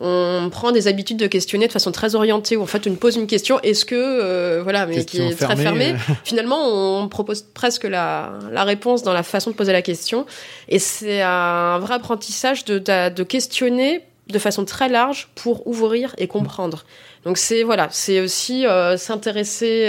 [0.00, 3.16] on prend des habitudes de questionner de façon très orientée où en fait on pose
[3.16, 6.12] une question est-ce que euh, voilà mais qui est très fermée, euh.
[6.24, 10.24] finalement on propose presque la, la réponse dans la façon de poser la question
[10.68, 16.14] et c'est un vrai apprentissage de, de, de questionner de façon très large pour ouvrir
[16.18, 16.84] et comprendre
[17.24, 19.88] donc c'est voilà c'est aussi euh, s'intéresser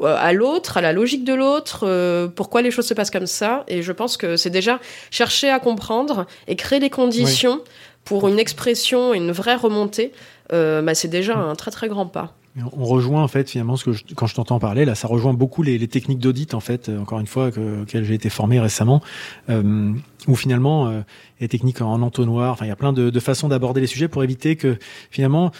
[0.00, 3.26] euh, à l'autre, à la logique de l'autre, euh, pourquoi les choses se passent comme
[3.26, 3.64] ça.
[3.68, 7.60] Et je pense que c'est déjà chercher à comprendre et créer les conditions
[8.04, 10.12] pour une expression, une vraie remontée.
[10.52, 12.34] Euh, bah, c'est déjà un très très grand pas.
[12.76, 15.32] On rejoint en fait finalement ce que je- quand je t'entends parler là, ça rejoint
[15.32, 16.90] beaucoup les, les techniques d'audit en fait.
[16.90, 19.00] euh, encore une fois que, auxquelles j'ai été formé récemment,
[19.48, 19.92] euh,
[20.28, 21.00] où finalement euh,
[21.40, 22.52] les techniques en entonnoir.
[22.52, 24.76] Enfin, il y a plein de, de façons d'aborder les sujets pour éviter que
[25.10, 25.50] finalement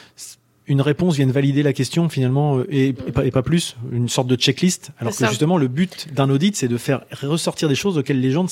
[0.68, 4.08] une réponse vienne valider la question finalement euh, et, et pas, et pas plus une
[4.08, 4.90] sorte de checklist.
[4.98, 8.30] Alors que justement le but d'un audit c'est de faire ressortir des choses auxquelles les
[8.30, 8.46] gens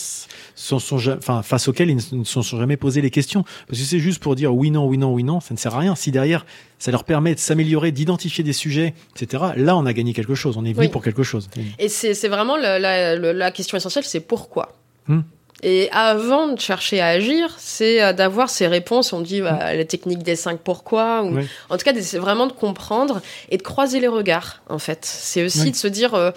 [0.57, 3.45] sont, sont enfin face auxquelles ils ne se sont jamais posé les questions.
[3.69, 5.75] Parce que c'est juste pour dire oui non oui non oui non, ça ne sert
[5.75, 5.95] à rien.
[5.95, 6.45] Si derrière
[6.79, 9.45] ça leur permet de s'améliorer, d'identifier des sujets, etc.
[9.57, 10.57] Là, on a gagné quelque chose.
[10.57, 10.89] On est venu Oui.
[10.91, 11.49] pour quelque chose.
[11.79, 14.75] Et c'est c'est vraiment la, la, la- la question essentielle, c'est pourquoi?
[15.07, 15.21] Hmm.
[15.63, 19.13] Et avant de chercher à agir, c'est euh, d'avoir ces réponses.
[19.13, 21.23] On dit bah, la technique des cinq pourquoi.
[21.23, 21.37] Ou...
[21.37, 21.49] Oui.
[21.69, 24.63] En tout cas, c'est vraiment de comprendre et de croiser les regards.
[24.69, 25.71] En fait, c'est aussi Oui.
[25.73, 26.31] de se dire, euh,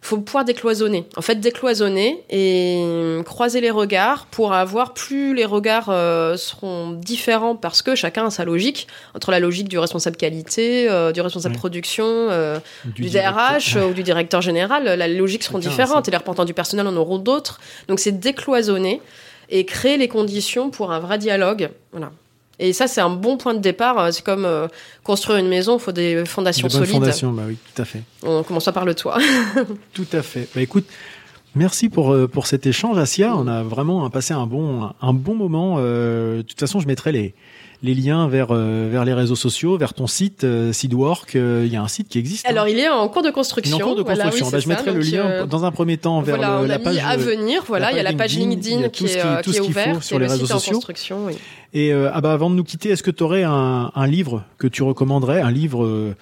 [0.00, 1.06] faut pouvoir décloisonner.
[1.16, 7.56] En fait, décloisonner et croiser les regards pour avoir plus les regards euh, seront différents
[7.56, 11.56] parce que chacun a sa logique entre la logique du responsable qualité, euh, du responsable
[11.56, 12.06] production.
[12.06, 13.52] euh, du, directeur.
[13.52, 16.96] DRH ou du directeur général, la logique seront différentes et les représentants du personnel en
[16.96, 17.60] auront d'autres.
[17.88, 19.00] Donc c'est décloisonner
[19.50, 21.70] et créer les conditions pour un vrai dialogue.
[21.92, 22.10] Voilà.
[22.60, 23.98] Et ça, c'est un bon point de départ.
[23.98, 24.66] Euh, C'est comme euh,
[25.04, 26.90] construire une maison, il faut des fondations Des solides.
[26.90, 28.02] fondations, bah oui, tout à fait.
[28.24, 29.18] On commence par le toit.
[29.94, 30.48] Tout à fait.
[30.54, 30.86] Bah écoute,
[31.54, 33.34] merci pour euh, pour cet échange, Asia.
[33.36, 35.76] On a vraiment passé un bon un bon moment.
[35.78, 37.34] Euh, de toute façon, je mettrai les
[37.82, 41.36] les liens vers euh, vers les réseaux sociaux, vers ton site euh, Seedwork.
[41.36, 42.44] Euh, Il y a un site qui existe.
[42.46, 42.50] hein.
[42.50, 43.76] Alors, il est en cours de Il est construction.
[43.76, 44.46] en cours de Voilà, construction.
[44.46, 46.74] oui, Bah, je mettrai le lien dans un premier temps vers voilà, le- on la
[46.74, 47.62] a page mis à venir.
[47.66, 50.32] Voilà, il y a la page LinkedIn, qui est, tout ce ouverte sur les le
[50.32, 51.30] réseaux site est en sociaux.
[51.72, 54.42] Et euh, ah bah avant de nous quitter, est-ce que tu aurais un, un livre
[54.58, 56.14] que tu recommanderais, un livre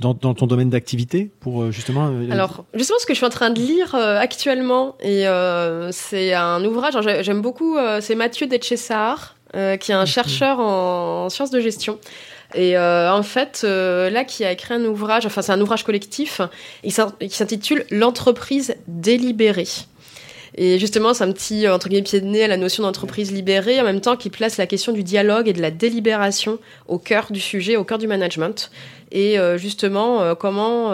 [0.00, 3.50] dans, dans ton domaine d'activité pour justement Alors, justement, ce que je suis en train
[3.50, 9.36] de lire euh, actuellement, et euh, c'est un ouvrage, j'aime beaucoup, euh, c'est Mathieu Detchessar,
[9.56, 11.98] euh, qui est un chercheur en, sciences de gestion.
[12.54, 15.84] Et euh, en fait, euh, là, qui a écrit un ouvrage, enfin, c'est un ouvrage
[15.84, 16.40] collectif,
[16.84, 19.66] il qui s'intitule L'entreprise délibérée.
[20.56, 23.32] Et justement, c'est un petit, euh, entre guillemets, pied de nez à la notion d'entreprise
[23.32, 26.98] libérée, en même temps qui place la question du dialogue et de la délibération au
[26.98, 28.70] cœur du sujet, au cœur du management.
[29.12, 30.90] Et euh, justement, euh, comment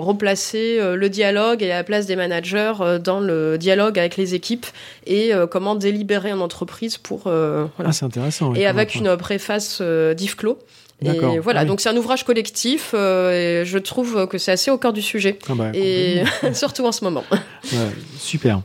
[0.00, 4.66] replacer le dialogue et la place des managers dans le dialogue avec les équipes
[5.06, 7.22] et comment délibérer en entreprise pour...
[7.22, 7.68] voilà.
[7.78, 8.50] Ah, c'est intéressant.
[8.50, 10.58] oui, Et avec une préface d'Yves Clos.
[11.04, 11.68] Et voilà, Ah oui.
[11.68, 12.92] donc c'est un ouvrage collectif.
[12.94, 15.38] euh, et je trouve que c'est assez au cœur du sujet.
[15.48, 16.22] Ah bah, Et
[16.54, 17.24] surtout en ce moment.
[17.72, 17.78] Ouais,
[18.18, 18.62] super.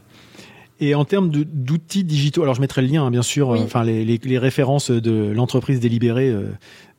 [0.79, 3.59] Et en termes d'outils digitaux, alors je mettrai le lien, hein, bien sûr, Oui.
[3.59, 6.51] euh, enfin les, les- les références de l'entreprise délibérée euh,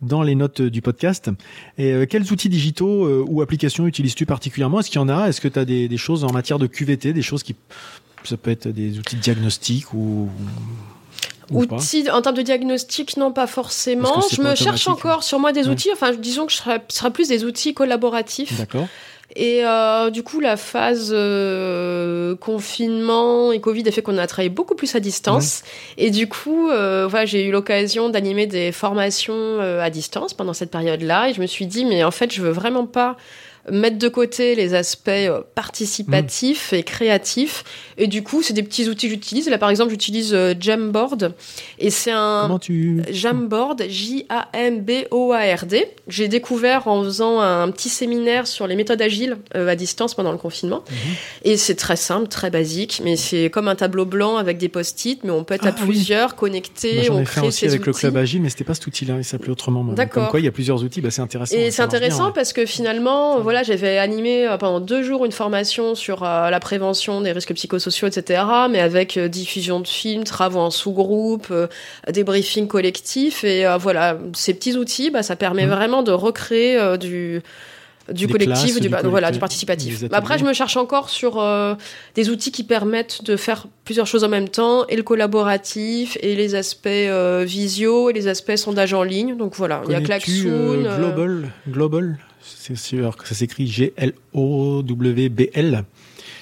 [0.03, 1.31] dans les notes du podcast.
[1.77, 4.81] Et euh, quels outils digitaux euh, ou applications utilises-tu particulièrement?
[4.81, 5.29] Est-ce qu'il y en a?
[5.29, 7.55] Est-ce que tu as des, des choses en matière de QVT, des choses qui
[8.25, 10.29] ça peut être des outils de diagnostic ou,
[11.53, 14.21] Outils, en termes de diagnostic, non, pas forcément.
[14.31, 15.69] Je pas me cherche encore sur moi des Ouais.
[15.71, 15.91] outils.
[15.93, 18.59] Enfin, disons que ce sera, plus des outils collaboratifs.
[18.59, 18.87] D'accord.
[19.37, 24.49] Et euh, du coup, la phase euh, confinement et Covid a fait qu'on a travaillé
[24.49, 25.63] beaucoup plus à distance.
[25.99, 30.71] Et du coup, euh, voilà, j'ai eu l'occasion d'animer des formations à distance pendant cette
[30.71, 31.29] période-là.
[31.29, 33.17] Et je me suis dit, mais en fait, je veux vraiment pas
[33.71, 37.65] mettre de côté les aspects euh, participatifs et créatifs.
[37.97, 39.49] Et du coup, c'est des petits outils que j'utilise.
[39.49, 41.35] Là, par exemple, j'utilise euh, Jamboard.
[41.79, 42.41] Et c'est un...
[42.43, 45.87] Comment tu Jamboard, J-A-M-B-O-A-R-D.
[46.09, 50.33] J'ai découvert en faisant un petit séminaire sur les méthodes agiles euh, à distance pendant
[50.33, 50.83] le confinement.
[50.91, 50.97] Mhm.
[51.45, 55.23] Et c'est très simple, très basique, mais c'est comme un tableau blanc avec des post-it,
[55.25, 55.87] mais on peut être Ah, à oui.
[55.87, 58.75] plusieurs, connectés, J'en on ai fait crée aussi avec le club agile, mais c'était pas
[58.75, 59.85] cet outil-là, il s'appelait autrement.
[59.85, 60.25] D'accord.
[60.25, 61.57] Comme quoi, il y a plusieurs outils, bah, c'est intéressant.
[61.57, 65.25] Et ça c'est bien, intéressant parce que finalement, voilà, j'avais animé euh, pendant deux jours
[65.25, 69.87] une formation sur euh, la prévention des risques psychosociaux, etc., mais avec euh, diffusion de
[69.89, 71.53] films, travaux en sous-groupe,
[72.11, 75.71] des briefings collectifs, et voilà, ces petits outils, bah, ça permet Mhm.
[75.73, 77.43] vraiment de recréer du
[78.11, 80.01] du Des collectif, classes, du, du voilà, du participatif.
[80.01, 81.75] Mais Après, je me cherche encore sur euh,
[82.15, 86.35] des outils qui permettent de faire plusieurs choses en même temps, et le collaboratif, et
[86.35, 89.37] les aspects euh, visio, et les aspects sondage en ligne.
[89.37, 90.85] Donc voilà, il y a Klaxoon.
[90.87, 94.15] euh, Global, Global, c'est sûr que ça s'écrit G-L-O-W-B-L.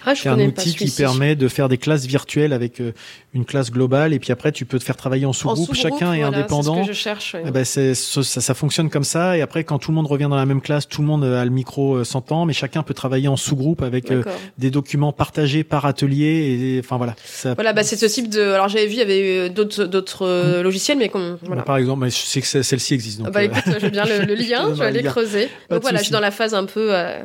[0.07, 2.93] Ah, C'est un outil qui permet de faire des classes virtuelles avec euh,
[3.35, 5.75] une classe globale et puis après tu peux te faire travailler en sous-groupe.
[5.75, 6.77] Chacun est indépendant.
[6.77, 7.35] C'est ce que je cherche.
[7.35, 7.43] ouais.
[7.47, 10.29] Eh ben, ça, ça, ça fonctionne comme ça et après quand tout le monde revient
[10.31, 12.83] dans la même classe, tout le monde euh, a le micro euh, s'entend, mais chacun
[12.83, 14.13] peut travailler en sous-groupe avec
[14.59, 17.15] des documents partagés par atelier et enfin voilà.
[17.25, 18.41] Ça- Voilà, bah, c'est ce type de.
[18.41, 21.63] Alors j'avais vu, il y avait d'autres d'autres euh, logiciels, mais comme voilà.
[21.63, 23.19] Par exemple, je sais que celle-ci existe.
[23.21, 25.11] Donc, bah écoute, je veux bien le, lien, je vais aller lien.
[25.11, 25.49] creuser.
[25.69, 27.23] Pas Donc voilà, je suis dans la phase un peu euh,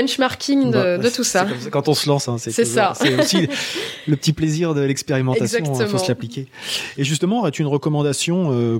[0.00, 1.44] benchmarking de, bah, de tout ça.
[1.46, 2.92] comme Quand on se lance, hein, c'est ça.
[2.94, 3.48] C'est aussi
[4.06, 5.58] le petit plaisir de l'expérimentation.
[5.58, 5.98] Il faut Exactement.
[6.02, 6.46] se l'appliquer.
[6.98, 8.78] Et justement, aurais-tu une recommandation euh,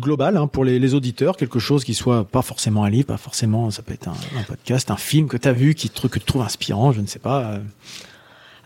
[0.00, 3.16] globale hein, pour les, les auditeurs, quelque chose qui soit pas forcément un livre, pas
[3.16, 6.06] forcément, ça peut être un, un podcast, un film que tu as vu, qui te,
[6.06, 7.42] que tu trouves inspirant, je ne sais pas.
[7.42, 7.58] euh,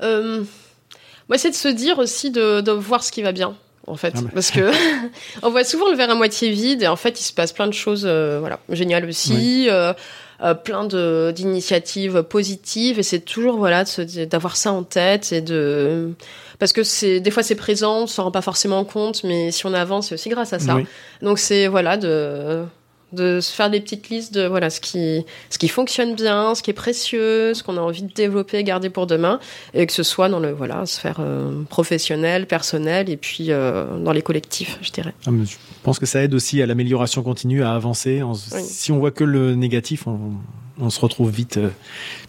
[0.02, 0.44] Euh,
[1.28, 3.54] moi, c'est de se dire aussi de, de voir ce qui va bien.
[3.86, 4.30] En fait, Ah bah.
[4.34, 4.70] parce que
[5.42, 7.66] on voit souvent le verre à moitié vide et en fait, il se passe plein
[7.66, 9.92] de choses, euh, voilà, géniales aussi, euh,
[10.42, 13.84] euh, plein de d'initiatives positives et c'est toujours voilà
[14.30, 16.12] d'avoir ça en tête et de
[16.58, 19.66] parce que c'est des fois c'est présent, on s'en rend pas forcément compte, mais si
[19.66, 20.76] on avance, c'est aussi grâce à ça.
[20.76, 20.86] oui.
[21.22, 22.64] Donc c'est voilà de
[23.12, 26.62] de se faire des petites listes de voilà ce qui ce qui fonctionne bien, ce
[26.62, 29.40] qui est précieux, ce qu'on a envie de développer, garder pour demain,
[29.74, 34.12] et que ce soit dans le voilà sphère euh, professionnelle, personnelle, et puis euh, dans
[34.12, 35.14] les collectifs, je dirais.
[35.26, 38.22] Ah, Je pense que ça aide aussi à l'amélioration continue, à avancer.
[38.22, 38.36] Oui.
[38.62, 40.18] Si on voit que le négatif, on,
[40.78, 41.70] on se retrouve vite euh,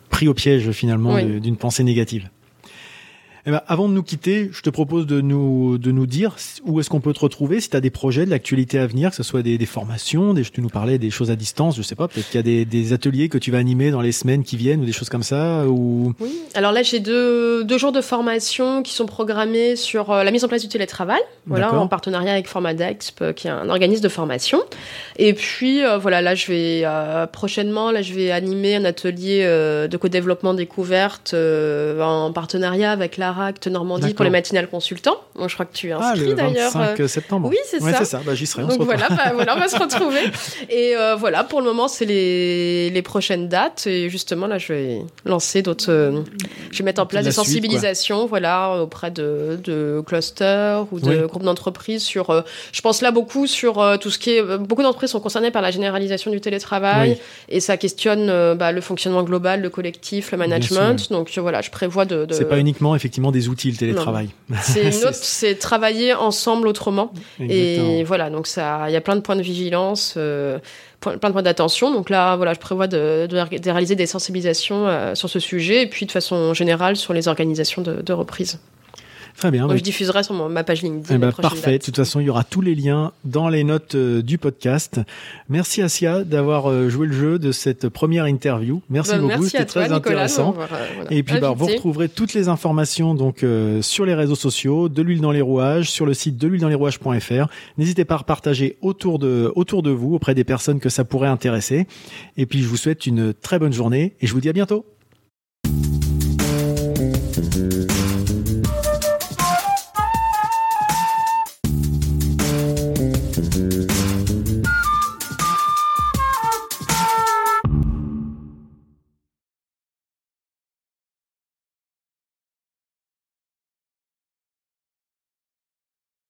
[0.09, 1.39] pris au piège finalement Oui.
[1.39, 2.29] d'une pensée négative.
[3.45, 6.79] Eh ben, avant de nous quitter, je te propose de nous, de nous dire où
[6.79, 9.15] est-ce qu'on peut te retrouver, si tu as des projets de l'actualité à venir, que
[9.15, 11.95] ce soit des, des formations, des, tu nous parlais des choses à distance, je sais
[11.95, 14.43] pas, peut-être qu'il y a des, des ateliers que tu vas animer dans les semaines
[14.43, 16.39] qui viennent ou des choses comme ça, ou Oui.
[16.53, 20.43] Alors là, j'ai deux, deux jours de formation qui sont programmés sur euh, la mise
[20.43, 24.09] en place du télétravail, voilà, en partenariat avec Formadexp, euh, qui est un organisme de
[24.09, 24.59] formation.
[25.17, 29.41] Et puis, euh, voilà, là, je vais euh, prochainement, là, je vais animer un atelier
[29.45, 33.17] euh, de co-développement découverte euh, en partenariat avec
[33.69, 35.17] Normandie pour les matinales consultants.
[35.35, 36.71] Moi, je crois que tu es ah, inscrit le d'ailleurs.
[36.71, 37.47] 25 euh, septembre.
[37.49, 37.99] oui, c'est Ouais, ça.
[37.99, 38.21] c'est ça.
[38.25, 38.63] Bah, j'y serai.
[38.63, 40.19] On se donc voilà, bah, voilà, on va se retrouver.
[40.69, 43.87] Et euh, voilà, pour le moment, c'est les, les prochaines dates.
[43.87, 45.91] Et justement, là, je vais lancer d'autres.
[45.91, 46.21] euh,
[46.71, 50.99] je vais mettre en place La des suite, sensibilisations, voilà, auprès de, de clusters ou
[50.99, 51.27] de Oui.
[51.27, 52.29] groupes d'entreprises sur.
[52.29, 54.57] euh, je pense là beaucoup sur tout ce qui est.
[54.57, 57.17] Beaucoup d'entreprises sont concernées par la généralisation du télétravail Oui.
[57.49, 60.99] et ça questionne bah, le fonctionnement global, le collectif, le management.
[60.99, 62.25] sûr, Donc voilà, je prévois de.
[62.25, 64.29] de- C'est pas uniquement effectivement des outils le télétravail.
[64.63, 67.13] c'est une c'est- autre, c'est travailler ensemble autrement.
[67.39, 70.57] Et voilà, donc ça, il y a plein de points de vigilance, euh,
[70.99, 71.91] plein de points d'attention.
[71.93, 75.83] Donc là, voilà, je prévois de, de- de réaliser des sensibilisations euh, sur ce sujet
[75.83, 78.59] et puis de façon générale sur les organisations de, de reprise.
[79.41, 79.61] Très bien.
[79.63, 81.15] Donc, bah, je diffuserai sur mon- ma page LinkedIn.
[81.15, 81.79] eh ben, parfait.
[81.79, 85.01] De toute façon, il y aura tous les liens dans les notes euh, du podcast.
[85.49, 88.83] Merci Asia d'avoir euh, joué le jeu de cette première interview.
[88.91, 89.95] Merci Bah, beaucoup, c'était très Nicolas.
[89.97, 90.51] intéressant.
[90.51, 90.77] voilà,
[91.09, 95.01] Et puis bah, vous retrouverez toutes les informations donc euh, sur les réseaux sociaux, de
[95.01, 97.47] l'huile dans les rouages, sur le site de l'huile dans les rouages.fr.
[97.79, 101.29] N'hésitez pas à partager autour de autour de vous auprès des personnes que ça pourrait
[101.29, 101.87] intéresser.
[102.37, 104.85] Et puis je vous souhaite une très bonne journée et je vous dis à bientôt.